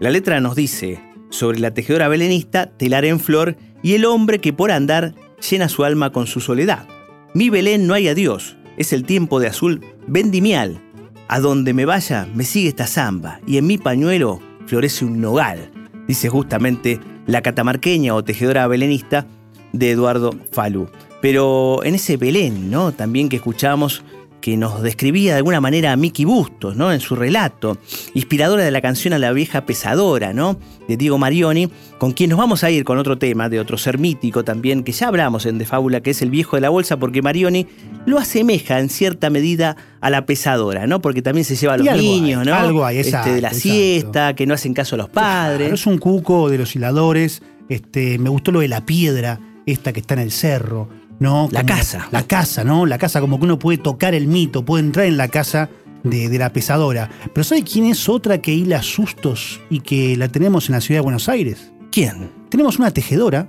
La 0.00 0.10
letra 0.10 0.40
nos 0.40 0.56
dice, 0.56 1.00
sobre 1.30 1.60
la 1.60 1.72
tejedora 1.72 2.08
belenista, 2.08 2.66
telar 2.66 3.04
en 3.04 3.20
flor, 3.20 3.56
y 3.82 3.94
el 3.94 4.04
hombre 4.04 4.40
que 4.40 4.52
por 4.52 4.70
andar 4.70 5.14
llena 5.50 5.68
su 5.68 5.84
alma 5.84 6.10
con 6.10 6.26
su 6.26 6.40
soledad. 6.40 6.86
Mi 7.34 7.50
Belén 7.50 7.86
no 7.86 7.94
hay 7.94 8.08
adiós, 8.08 8.56
es 8.76 8.92
el 8.92 9.04
tiempo 9.04 9.40
de 9.40 9.48
azul 9.48 9.80
vendimial. 10.06 10.80
A 11.28 11.40
donde 11.40 11.72
me 11.72 11.84
vaya 11.84 12.28
me 12.34 12.44
sigue 12.44 12.68
esta 12.68 12.86
zamba, 12.86 13.40
y 13.46 13.56
en 13.56 13.66
mi 13.66 13.78
pañuelo 13.78 14.40
florece 14.66 15.04
un 15.04 15.20
nogal, 15.20 15.70
dice 16.06 16.28
justamente 16.28 17.00
la 17.26 17.42
catamarqueña 17.42 18.14
o 18.14 18.24
tejedora 18.24 18.66
belenista 18.66 19.26
de 19.72 19.90
Eduardo 19.90 20.32
Falú. 20.50 20.88
Pero 21.22 21.82
en 21.84 21.94
ese 21.94 22.18
Belén, 22.18 22.70
¿no? 22.70 22.92
También 22.92 23.30
que 23.30 23.36
escuchamos 23.36 24.04
que 24.42 24.56
nos 24.56 24.82
describía 24.82 25.32
de 25.32 25.36
alguna 25.38 25.60
manera 25.60 25.92
a 25.92 25.96
Miki 25.96 26.24
Bustos, 26.24 26.76
¿no? 26.76 26.92
En 26.92 27.00
su 27.00 27.14
relato, 27.14 27.78
inspiradora 28.12 28.64
de 28.64 28.72
la 28.72 28.82
canción 28.82 29.14
A 29.14 29.18
la 29.18 29.32
vieja 29.32 29.64
pesadora, 29.64 30.34
¿no? 30.34 30.58
De 30.88 30.96
Diego 30.96 31.16
Marioni, 31.16 31.70
con 31.98 32.10
quien 32.10 32.28
nos 32.30 32.40
vamos 32.40 32.64
a 32.64 32.70
ir 32.70 32.82
con 32.82 32.98
otro 32.98 33.16
tema 33.18 33.48
de 33.48 33.60
otro 33.60 33.78
ser 33.78 33.98
mítico 33.98 34.42
también, 34.42 34.82
que 34.82 34.90
ya 34.90 35.06
hablamos 35.06 35.46
en 35.46 35.58
De 35.58 35.64
Fábula, 35.64 36.00
que 36.00 36.10
es 36.10 36.22
el 36.22 36.30
viejo 36.30 36.56
de 36.56 36.62
la 36.62 36.70
bolsa, 36.70 36.98
porque 36.98 37.22
Marioni 37.22 37.68
lo 38.04 38.18
asemeja 38.18 38.80
en 38.80 38.88
cierta 38.88 39.30
medida 39.30 39.76
a 40.00 40.10
la 40.10 40.26
pesadora, 40.26 40.88
¿no? 40.88 41.00
Porque 41.00 41.22
también 41.22 41.44
se 41.44 41.54
lleva 41.54 41.74
a 41.74 41.78
los 41.78 41.96
niños, 41.96 42.44
¿no? 42.44 42.52
Algo 42.52 42.84
hay, 42.84 42.98
este, 42.98 43.34
de 43.34 43.40
la 43.40 43.54
siesta, 43.54 44.34
que 44.34 44.44
no 44.46 44.54
hacen 44.54 44.74
caso 44.74 44.96
a 44.96 44.98
los 44.98 45.08
padres. 45.08 45.72
es 45.72 45.86
un 45.86 45.98
cuco 45.98 46.50
de 46.50 46.58
los 46.58 46.74
hiladores. 46.74 47.42
Este, 47.68 48.18
me 48.18 48.28
gustó 48.28 48.50
lo 48.50 48.58
de 48.58 48.68
la 48.68 48.84
piedra, 48.84 49.38
esta 49.66 49.92
que 49.92 50.00
está 50.00 50.14
en 50.14 50.20
el 50.20 50.32
cerro 50.32 50.88
¿no? 51.22 51.48
La 51.52 51.64
casa. 51.64 52.08
La 52.10 52.24
casa, 52.26 52.64
¿no? 52.64 52.84
La 52.84 52.98
casa, 52.98 53.20
como 53.20 53.38
que 53.38 53.44
uno 53.44 53.58
puede 53.58 53.78
tocar 53.78 54.14
el 54.14 54.26
mito, 54.26 54.64
puede 54.64 54.84
entrar 54.84 55.06
en 55.06 55.16
la 55.16 55.28
casa 55.28 55.70
de, 56.02 56.36
la 56.36 56.52
pesadora. 56.52 57.08
Pero 57.32 57.44
¿sabe 57.44 57.62
quién 57.62 57.86
es 57.86 58.08
otra 58.08 58.42
que 58.42 58.52
hila 58.52 58.82
sustos 58.82 59.60
y 59.70 59.80
que 59.80 60.16
la 60.16 60.28
tenemos 60.28 60.68
en 60.68 60.74
la 60.74 60.80
ciudad 60.80 60.98
de 60.98 61.04
Buenos 61.04 61.28
Aires? 61.28 61.72
¿Quién? 61.90 62.30
Tenemos 62.50 62.78
una 62.78 62.90
tejedora 62.90 63.48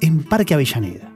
en 0.00 0.22
Parque 0.22 0.54
Avellaneda, 0.54 1.10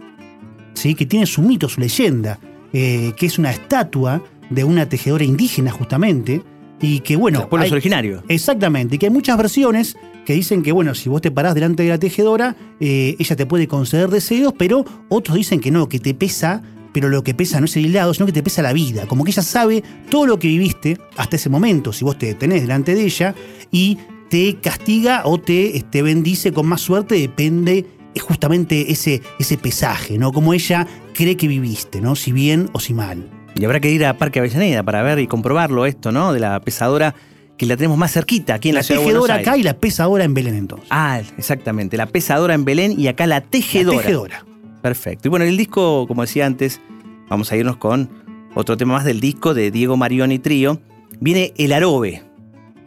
¿sí? 0.72 0.94
que 0.94 1.06
tiene 1.06 1.26
su 1.26 1.42
mito, 1.42 1.68
su 1.68 1.80
leyenda, 1.80 2.38
eh, 2.72 3.12
que 3.16 3.26
es 3.26 3.38
una 3.38 3.50
estatua 3.50 4.22
de 4.50 4.64
una 4.64 4.88
tejedora 4.88 5.24
indígena 5.24 5.70
justamente, 5.70 6.42
y 6.80 7.00
que 7.00 7.16
bueno... 7.16 7.40
Los 7.40 7.48
pueblos 7.48 7.72
originarios. 7.72 8.24
Exactamente, 8.28 8.96
y 8.96 8.98
que 8.98 9.06
hay 9.06 9.12
muchas 9.12 9.36
versiones 9.36 9.96
que 10.24 10.32
dicen 10.34 10.62
que, 10.62 10.72
bueno, 10.72 10.94
si 10.94 11.08
vos 11.08 11.20
te 11.20 11.30
parás 11.30 11.54
delante 11.54 11.82
de 11.82 11.90
la 11.90 11.98
tejedora, 11.98 12.56
eh, 12.80 13.16
ella 13.18 13.36
te 13.36 13.46
puede 13.46 13.68
conceder 13.68 14.08
deseos, 14.08 14.52
pero 14.56 14.84
otros 15.08 15.36
dicen 15.36 15.60
que 15.60 15.70
no, 15.70 15.88
que 15.88 15.98
te 15.98 16.14
pesa, 16.14 16.62
pero 16.92 17.08
lo 17.08 17.22
que 17.24 17.34
pesa 17.34 17.60
no 17.60 17.66
es 17.66 17.76
el 17.76 17.86
hilado, 17.86 18.14
sino 18.14 18.26
que 18.26 18.32
te 18.32 18.42
pesa 18.42 18.62
la 18.62 18.72
vida. 18.72 19.06
Como 19.06 19.24
que 19.24 19.30
ella 19.30 19.42
sabe 19.42 19.82
todo 20.10 20.26
lo 20.26 20.38
que 20.38 20.48
viviste 20.48 20.98
hasta 21.16 21.36
ese 21.36 21.48
momento, 21.48 21.92
si 21.92 22.04
vos 22.04 22.18
te 22.18 22.26
detenés 22.26 22.62
delante 22.62 22.94
de 22.94 23.04
ella, 23.04 23.34
y 23.70 23.98
te 24.30 24.56
castiga 24.60 25.22
o 25.24 25.38
te 25.38 25.76
este, 25.76 26.02
bendice 26.02 26.52
con 26.52 26.66
más 26.66 26.80
suerte, 26.80 27.16
depende 27.16 27.86
justamente 28.20 28.92
ese, 28.92 29.22
ese 29.38 29.58
pesaje, 29.58 30.18
¿no? 30.18 30.32
Como 30.32 30.54
ella 30.54 30.86
cree 31.14 31.36
que 31.36 31.48
viviste, 31.48 32.00
¿no? 32.00 32.14
Si 32.14 32.32
bien 32.32 32.68
o 32.72 32.80
si 32.80 32.94
mal. 32.94 33.28
Y 33.56 33.64
habrá 33.64 33.80
que 33.80 33.90
ir 33.90 34.04
a 34.04 34.18
Parque 34.18 34.40
Avellaneda 34.40 34.82
para 34.82 35.02
ver 35.02 35.18
y 35.18 35.26
comprobarlo 35.26 35.86
esto, 35.86 36.12
¿no? 36.12 36.32
De 36.32 36.40
la 36.40 36.60
pesadora 36.60 37.14
que 37.56 37.66
la 37.66 37.76
tenemos 37.76 37.96
más 37.96 38.12
cerquita 38.12 38.54
aquí 38.54 38.70
en 38.70 38.76
la, 38.76 38.82
Buenos 39.02 39.28
Aires. 39.30 39.48
acá 39.48 39.56
y 39.56 39.62
la 39.62 39.74
pesadora 39.74 40.24
en 40.24 40.34
Belén 40.34 40.54
entonces. 40.54 40.88
Ah, 40.90 41.20
exactamente, 41.38 41.96
la 41.96 42.06
pesadora 42.06 42.54
en 42.54 42.64
Belén 42.64 42.98
y 42.98 43.08
acá 43.08 43.26
la 43.26 43.40
tejedora. 43.40 43.96
La 43.96 44.02
tejedora. 44.02 44.44
Perfecto. 44.82 45.28
Y 45.28 45.30
bueno, 45.30 45.44
el 45.44 45.56
disco, 45.56 46.06
como 46.06 46.22
decía 46.22 46.46
antes, 46.46 46.80
vamos 47.28 47.50
a 47.52 47.56
irnos 47.56 47.76
con 47.76 48.10
otro 48.54 48.76
tema 48.76 48.94
más 48.94 49.04
del 49.04 49.20
disco 49.20 49.54
de 49.54 49.70
Diego 49.70 49.96
Marioni 49.96 50.38
Trío. 50.38 50.80
Viene 51.20 51.54
El 51.56 51.72
Arobe. 51.72 52.22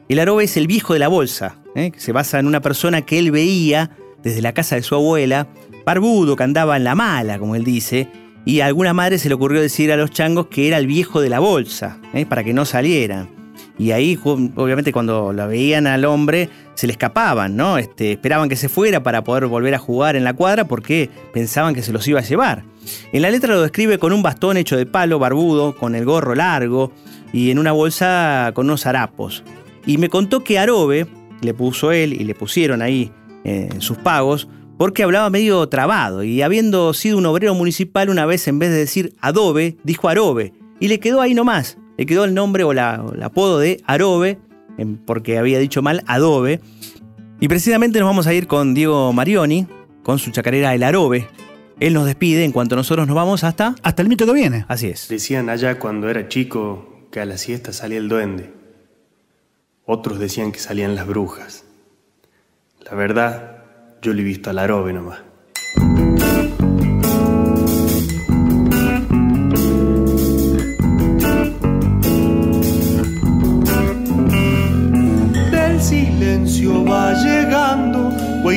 El 0.10 0.19
Arobe 0.19 0.43
es 0.43 0.58
el 0.58 0.67
viejo 0.67 0.93
de 0.93 0.99
la 0.99 1.08
bolsa, 1.08 1.58
¿eh? 1.75 1.91
que 1.91 1.99
se 1.99 2.12
basa 2.12 2.39
en 2.39 2.47
una 2.47 2.62
persona 2.62 3.01
que 3.01 3.19
él 3.19 3.32
veía 3.32 3.91
desde 4.23 4.41
la 4.41 4.53
casa 4.53 4.75
de 4.75 4.84
su 4.84 4.95
abuela, 4.95 5.47
barbudo, 5.86 6.36
que 6.36 6.43
andaba 6.43 6.77
en 6.77 6.84
la 6.84 6.95
mala, 6.95 7.39
como 7.39 7.56
él 7.56 7.63
dice, 7.63 8.10
y 8.45 8.62
a 8.62 8.67
alguna 8.67 8.93
madre 8.93 9.17
se 9.17 9.27
le 9.27 9.36
ocurrió 9.36 9.62
decir 9.62 9.91
a 9.91 9.97
los 9.97 10.12
changos 10.12 10.47
que 10.47 10.67
era 10.67 10.77
el 10.77 10.88
viejo 10.88 11.19
de 11.19 11.30
la 11.30 11.39
bolsa, 11.39 11.99
¿eh? 12.13 12.25
para 12.25 12.43
que 12.43 12.53
no 12.53 12.65
salieran. 12.65 13.37
Y 13.80 13.92
ahí, 13.92 14.18
obviamente, 14.24 14.92
cuando 14.92 15.34
la 15.34 15.46
veían 15.46 15.86
al 15.86 16.06
hombre, 16.06 16.50
se 16.74 16.88
le 16.88 16.94
escapaban, 16.94 17.56
¿no? 17.56 17.78
Este, 17.78 18.13
esperaban 18.13 18.50
que 18.50 18.56
se 18.56 18.70
fuera 18.70 19.04
para 19.04 19.24
poder 19.24 19.46
volver 19.46 19.76
a 19.76 19.80
jugar 19.80 20.16
en 20.16 20.24
la 20.24 20.34
cuadra 20.34 20.66
porque 20.66 21.10
pensaban 21.34 21.76
que 21.76 21.84
se 21.84 21.94
los 21.94 22.08
iba 22.08 22.20
a 22.20 22.24
llevar. 22.24 22.63
En 23.12 23.22
la 23.22 23.30
letra 23.30 23.54
lo 23.54 23.62
describe 23.62 24.00
con 24.00 24.13
un 24.13 24.24
bastón 24.24 24.58
hecho 24.58 24.78
de 24.78 24.86
palo 24.86 25.20
barbudo, 25.20 25.76
con 25.76 25.94
el 25.94 26.06
gorro 26.06 26.34
largo 26.34 26.92
y 27.32 27.52
en 27.52 27.60
una 27.60 27.72
bolsa 27.72 28.52
con 28.56 28.66
unos 28.66 28.86
harapos. 28.88 29.44
Y 29.86 29.98
me 29.98 30.10
contó 30.10 30.44
que 30.44 30.58
Arobe, 30.58 31.06
le 31.42 31.54
puso 31.54 31.92
él 31.92 32.13
y 32.13 32.24
le 32.24 32.34
pusieron 32.34 32.82
ahí 32.82 33.12
en 33.44 33.78
eh, 33.78 33.82
sus 33.82 33.98
pagos, 33.98 34.48
porque 34.78 35.04
hablaba 35.04 35.30
medio 35.30 35.68
trabado 35.70 36.24
y 36.24 36.42
habiendo 36.42 36.94
sido 36.94 37.18
un 37.18 37.26
obrero 37.28 37.54
municipal 37.54 38.10
una 38.10 38.26
vez 38.26 38.48
en 38.48 38.60
vez 38.60 38.70
de 38.72 38.78
decir 38.78 39.13
adobe, 39.22 39.78
dijo 39.84 40.10
arobe 40.10 40.54
y 40.80 40.88
le 40.88 41.00
quedó 41.00 41.22
ahí 41.22 41.34
nomás 41.34 41.78
le 41.98 42.06
quedó 42.06 42.24
el 42.24 42.34
nombre 42.34 42.64
o 42.64 42.72
el 42.72 42.80
apodo 43.24 43.60
de 43.60 43.82
Arobe, 43.86 44.38
porque 45.06 45.38
había 45.38 45.60
dicho 45.60 45.82
mal 45.82 46.04
Adobe. 46.08 46.62
Y 47.40 47.48
precisamente 47.48 48.00
nos 48.00 48.08
vamos 48.08 48.28
a 48.28 48.34
ir 48.34 48.48
con 48.48 48.74
Diego 48.74 49.12
Marioni, 49.14 49.68
con 50.04 50.20
su 50.20 50.32
chacarera 50.32 50.74
El 50.74 50.84
Arobe. 50.84 51.28
Él 51.80 51.94
nos 51.94 52.06
despide 52.06 52.44
en 52.44 52.52
cuanto 52.52 52.76
nosotros 52.76 53.06
nos 53.08 53.16
vamos 53.16 53.44
hasta... 53.44 53.76
Hasta 53.84 54.02
el 54.02 54.10
mito 54.10 54.26
que 54.26 54.34
viene. 54.34 54.66
Así 54.68 54.88
es. 54.88 55.08
Decían 55.10 55.50
allá 55.50 55.78
cuando 55.78 56.10
era 56.10 56.28
chico 56.28 57.08
que 57.12 57.20
a 57.20 57.26
la 57.26 57.38
siesta 57.38 57.74
salía 57.74 58.00
el 58.00 58.10
duende. 58.10 58.52
Otros 59.86 60.20
decían 60.20 60.52
que 60.52 60.60
salían 60.60 60.96
las 60.96 61.06
brujas. 61.06 61.66
La 62.90 62.96
verdad, 62.96 63.64
yo 64.02 64.14
le 64.14 64.22
he 64.22 64.26
visto 64.26 64.50
al 64.50 64.60
arobe 64.60 64.94
nomás. 64.94 65.20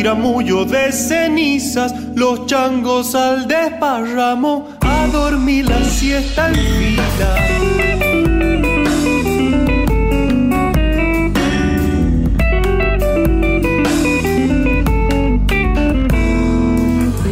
Guairamullo 0.01 0.65
de 0.65 0.93
cenizas, 0.93 1.93
los 2.15 2.47
changos 2.47 3.15
al 3.15 3.47
desparramo, 3.47 4.69
a 4.81 5.07
dormir 5.13 5.69
la 5.69 5.85
siesta 5.85 6.49
en 6.49 6.55
fila. 6.55 7.35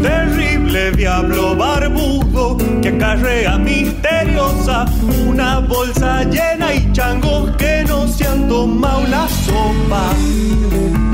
Terrible 0.02 0.90
diablo 0.92 1.56
barbudo 1.56 2.58
que 2.82 2.88
acarrea 2.88 3.56
misteriosa 3.56 4.84
una 5.26 5.60
bolsa 5.60 6.22
llena 6.24 6.74
y 6.74 6.92
changos 6.92 7.56
que 7.56 7.84
no 7.88 8.06
se 8.06 8.26
han 8.26 8.46
tomado 8.46 9.06
la 9.08 9.26
sopa. 9.26 11.07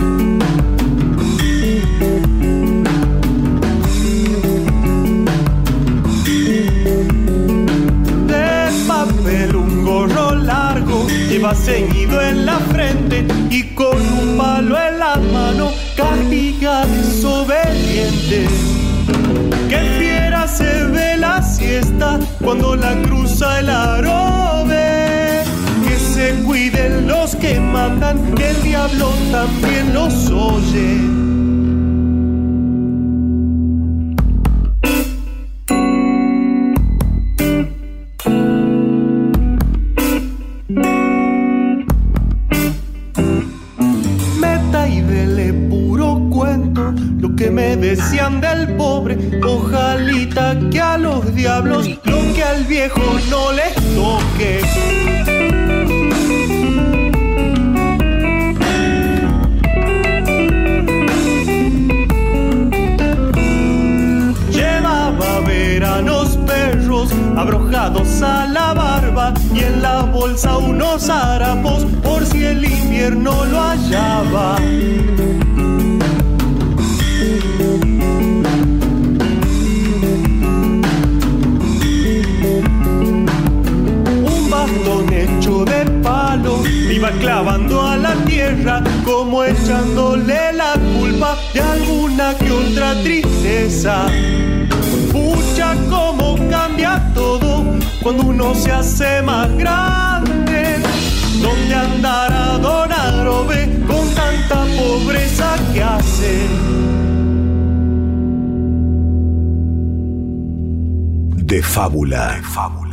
Lleva 11.34 11.52
ceñido 11.52 12.20
en 12.20 12.46
la 12.46 12.58
frente 12.58 13.26
y 13.50 13.74
con 13.74 13.96
un 13.96 14.38
palo 14.38 14.78
en 14.78 14.98
la 15.00 15.16
mano 15.16 15.72
castiga 15.96 16.86
desobediente. 16.86 18.46
Que 19.68 19.80
fiera 19.98 20.46
se 20.46 20.84
ve 20.84 21.16
la 21.16 21.42
siesta 21.42 22.20
cuando 22.40 22.76
la 22.76 22.94
cruza 23.02 23.58
el 23.58 23.68
arobe. 23.68 25.42
Que 25.88 25.98
se 25.98 26.34
cuiden 26.44 27.08
los 27.08 27.34
que 27.34 27.58
mandan, 27.58 28.34
que 28.34 28.50
el 28.50 28.62
diablo 28.62 29.10
también 29.32 29.92
los 29.92 30.30
oye. 30.30 31.23
Llevaba 65.34 65.48
veranos 65.48 66.36
perros 66.46 67.10
abrojados 67.36 68.22
a 68.22 68.46
la 68.46 68.72
barba 68.72 69.34
y 69.52 69.60
en 69.60 69.82
la 69.82 70.02
bolsa 70.02 70.58
unos 70.58 71.08
harapos 71.08 71.84
por 72.02 72.24
si 72.24 72.44
el 72.44 72.64
invierno 72.64 73.44
lo 73.44 73.60
hallaba. 73.60 74.56
Un 84.24 84.50
bastón 84.50 85.12
hecho 85.12 85.64
de 85.64 85.84
palo 86.02 86.62
iba 86.92 87.10
clavando 87.10 87.82
a 87.82 87.96
la 87.96 88.14
tierra 88.24 88.82
como 89.04 89.42
echándole 89.42 90.52
la 90.52 90.74
culpa 90.98 91.36
de 91.52 91.60
alguna 91.60 92.34
que 92.34 92.50
otra 92.52 92.94
tristeza. 93.02 94.06
Cómo 95.90 96.36
cambia 96.50 97.02
todo 97.14 97.64
cuando 98.02 98.24
uno 98.24 98.54
se 98.54 98.70
hace 98.72 99.22
más 99.22 99.48
grande. 99.56 100.78
¿Dónde 101.40 101.74
andará 101.74 102.58
Don 102.58 102.92
Arobe 102.92 103.60
con 103.86 104.04
tanta 104.14 104.64
pobreza 104.78 105.56
que 105.72 105.82
hace? 105.82 106.48
De 111.36 111.62
fábula. 111.62 112.36
De 112.36 112.42
fábula. 112.42 112.83